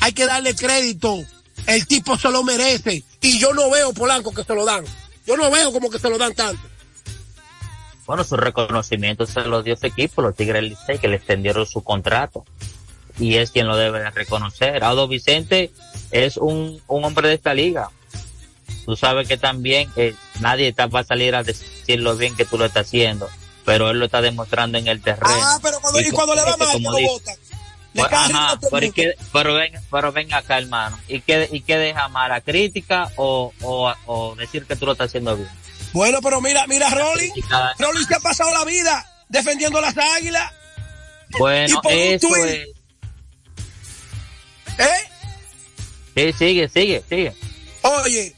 [0.02, 1.24] hay que darle crédito.
[1.66, 3.04] El tipo se lo merece.
[3.22, 4.86] Y yo no veo, Polanco, que se lo dan.
[5.26, 6.62] Yo no veo como que se lo dan tanto.
[8.06, 11.84] Bueno, su reconocimiento se lo dio ese equipo, los Tigres Licey, que le extendieron su
[11.84, 12.46] contrato.
[13.18, 14.84] Y es quien lo debe de reconocer.
[14.84, 15.72] Audo Vicente
[16.12, 17.90] es un, un hombre de esta liga.
[18.86, 22.46] Tú sabes que también eh, nadie está, va a salir a decir lo bien que
[22.46, 23.28] tú lo estás haciendo,
[23.66, 25.28] pero él lo está demostrando en el terreno.
[25.34, 26.98] Ah, pero cuando, y cuando le va mal, como lo.
[27.00, 27.08] Le
[28.02, 28.94] Pues, ajá, pero, ¿y mundo.
[28.94, 31.00] qué- pero ven, pero ven acá, hermano.
[31.08, 32.30] ¿Y qué, y qué deja mal?
[32.30, 35.50] ¿La crítica o, o, o decir que tú lo estás haciendo bien?
[35.94, 37.32] Bueno, pero mira, mira, Rolling.
[37.80, 40.52] Rolling se ha pasado la vida defendiendo las águilas.
[41.40, 42.68] Bueno, eso es.
[44.78, 45.10] ¿Eh?
[46.16, 47.34] Sí, sigue, sigue, sigue.
[47.82, 48.35] Oye,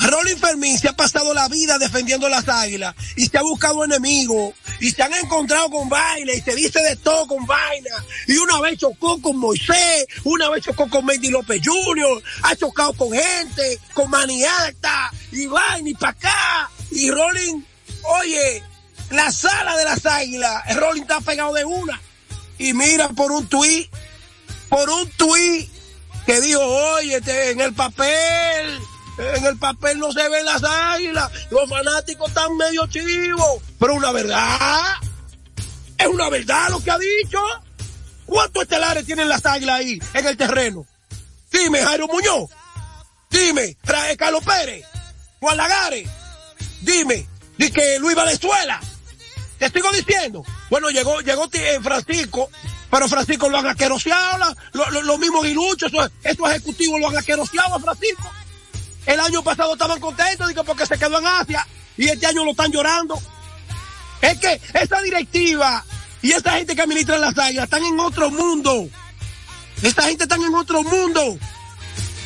[0.00, 4.54] Rolling Fermín se ha pasado la vida defendiendo las águilas y se ha buscado enemigos
[4.80, 7.90] y se han encontrado con vaina y se dice de todo con vaina.
[8.26, 12.94] Y una vez chocó con Moisés, una vez chocó con Mendy López Jr., ha chocado
[12.94, 16.70] con gente, con Maniata y vaina y para acá.
[16.90, 17.62] Y Rolling,
[18.20, 18.62] oye,
[19.10, 22.00] la sala de las águilas, Rolling está pegado de una.
[22.58, 23.90] Y mira por un tuit,
[24.68, 25.70] por un tuit
[26.26, 28.80] que dijo, oye, en el papel,
[29.20, 34.12] en el papel no se ven las águilas, los fanáticos están medio chivos, pero una
[34.12, 34.80] verdad,
[35.98, 37.38] es una verdad lo que ha dicho.
[38.26, 40.86] ¿Cuántos estelares tienen las águilas ahí en el terreno?
[41.52, 42.48] Dime, Jairo Muñoz,
[43.28, 44.84] dime, Ra- Carlos Pérez,
[45.40, 46.08] Juan Lagares,
[46.82, 47.26] dime,
[47.58, 48.80] di que Luis Valenzuela,
[49.58, 50.44] te sigo diciendo.
[50.70, 52.48] Bueno, llegó, llegó eh, Francisco,
[52.88, 57.08] pero Francisco lo han aqueroseado, la- lo, lo, lo mismo Guilucho, esos, esos ejecutivos lo
[57.08, 58.30] han aqueroseado a Francisco.
[59.06, 62.70] El año pasado estaban contentos porque se quedó en Asia y este año lo están
[62.70, 63.20] llorando.
[64.20, 65.84] Es que esa directiva
[66.22, 68.88] y esa gente que administra las águilas están en otro mundo.
[69.82, 71.38] Esta gente están en otro mundo.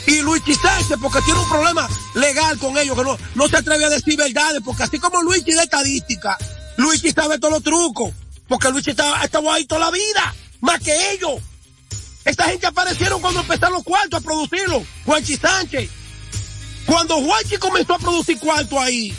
[0.07, 3.87] Y Luigi Sánchez, porque tiene un problema legal con ellos, que no, no se atreve
[3.87, 6.37] a decir verdades, porque así como Luigi de estadística,
[6.77, 8.13] Luigi sabe todos los trucos,
[8.47, 11.41] porque Luigi estaba, estaba ahí toda la vida, más que ellos.
[12.25, 15.91] Esta gente aparecieron cuando empezaron los cuartos a producirlo, Juanchi Sánchez.
[16.87, 19.15] Cuando Juanchi comenzó a producir cuarto ahí,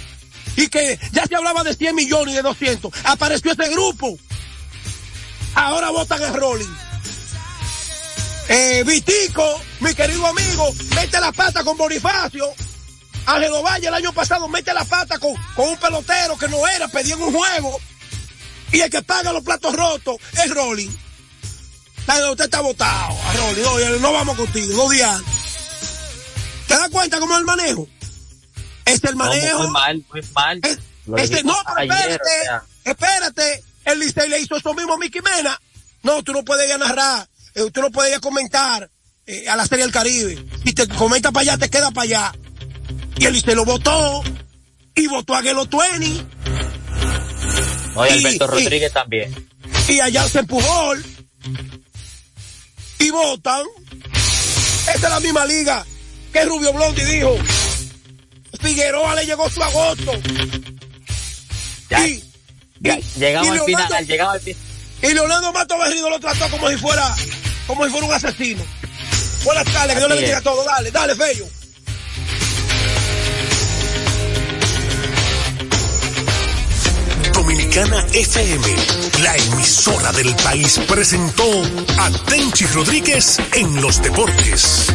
[0.56, 4.18] y que ya se hablaba de 100 millones y de 200, apareció ese grupo.
[5.56, 6.74] Ahora votan a Rolling.
[8.48, 12.54] Eh, Vitico, mi querido amigo, mete la pata con Bonifacio.
[13.26, 16.88] Ángel Valle el año pasado mete la pata con, con un pelotero que no era,
[16.88, 17.80] pedían un juego.
[18.72, 20.90] Y el que paga los platos rotos es Rolling.
[22.32, 24.02] Usted está votado Rolling.
[24.02, 25.22] No vamos contigo, dos días.
[26.68, 27.88] ¿Te das cuenta cómo es el manejo?
[28.86, 29.64] Es el manejo.
[29.64, 30.62] muy mal, muy mal.
[31.18, 32.64] Este, no, pero espérate, o sea.
[32.84, 33.64] espérate.
[33.86, 35.60] El Licey le hizo eso mismo a Mickey Mena.
[36.04, 38.90] No, tú no puedes ir a narrar, eh, tú no puedes ir a comentar
[39.28, 40.44] eh, a la Serie del Caribe.
[40.66, 42.34] Si te comenta para allá, te queda para allá.
[43.18, 44.24] Y el Licey lo votó
[44.96, 46.26] y votó a Gelo Tueni
[47.96, 49.50] No, y Y- Alberto y- Rodríguez también.
[49.88, 50.94] y allá se empujó
[53.00, 53.64] y votan.
[54.94, 55.86] Esta es la misma liga
[56.36, 57.34] que Rubio Blondi dijo.
[58.60, 60.12] Figueroa le llegó su agosto.
[61.90, 62.22] Ya, y,
[62.82, 64.62] ya, llegamos y al Leonardo- final, llegamos al final.
[65.02, 67.16] y Leonardo Mato Berrido lo trató como si fuera,
[67.68, 68.64] como si fuera un asesino.
[69.46, 70.66] Buenas tardes, que Dios le bendiga a todos.
[70.66, 71.48] Dale, dale, Fello.
[77.34, 78.76] Dominicana FM,
[79.22, 81.44] la emisora del país, presentó
[81.98, 84.88] a Tenchi Rodríguez en los deportes.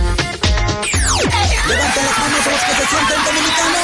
[0.92, 3.80] Levanta las manos a los que se sienten dominicanos.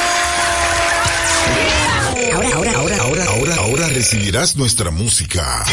[2.33, 5.63] Ahora, ahora, ahora, ahora, ahora, ahora recibirás nuestra música.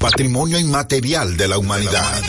[0.00, 2.22] Patrimonio inmaterial de la humanidad.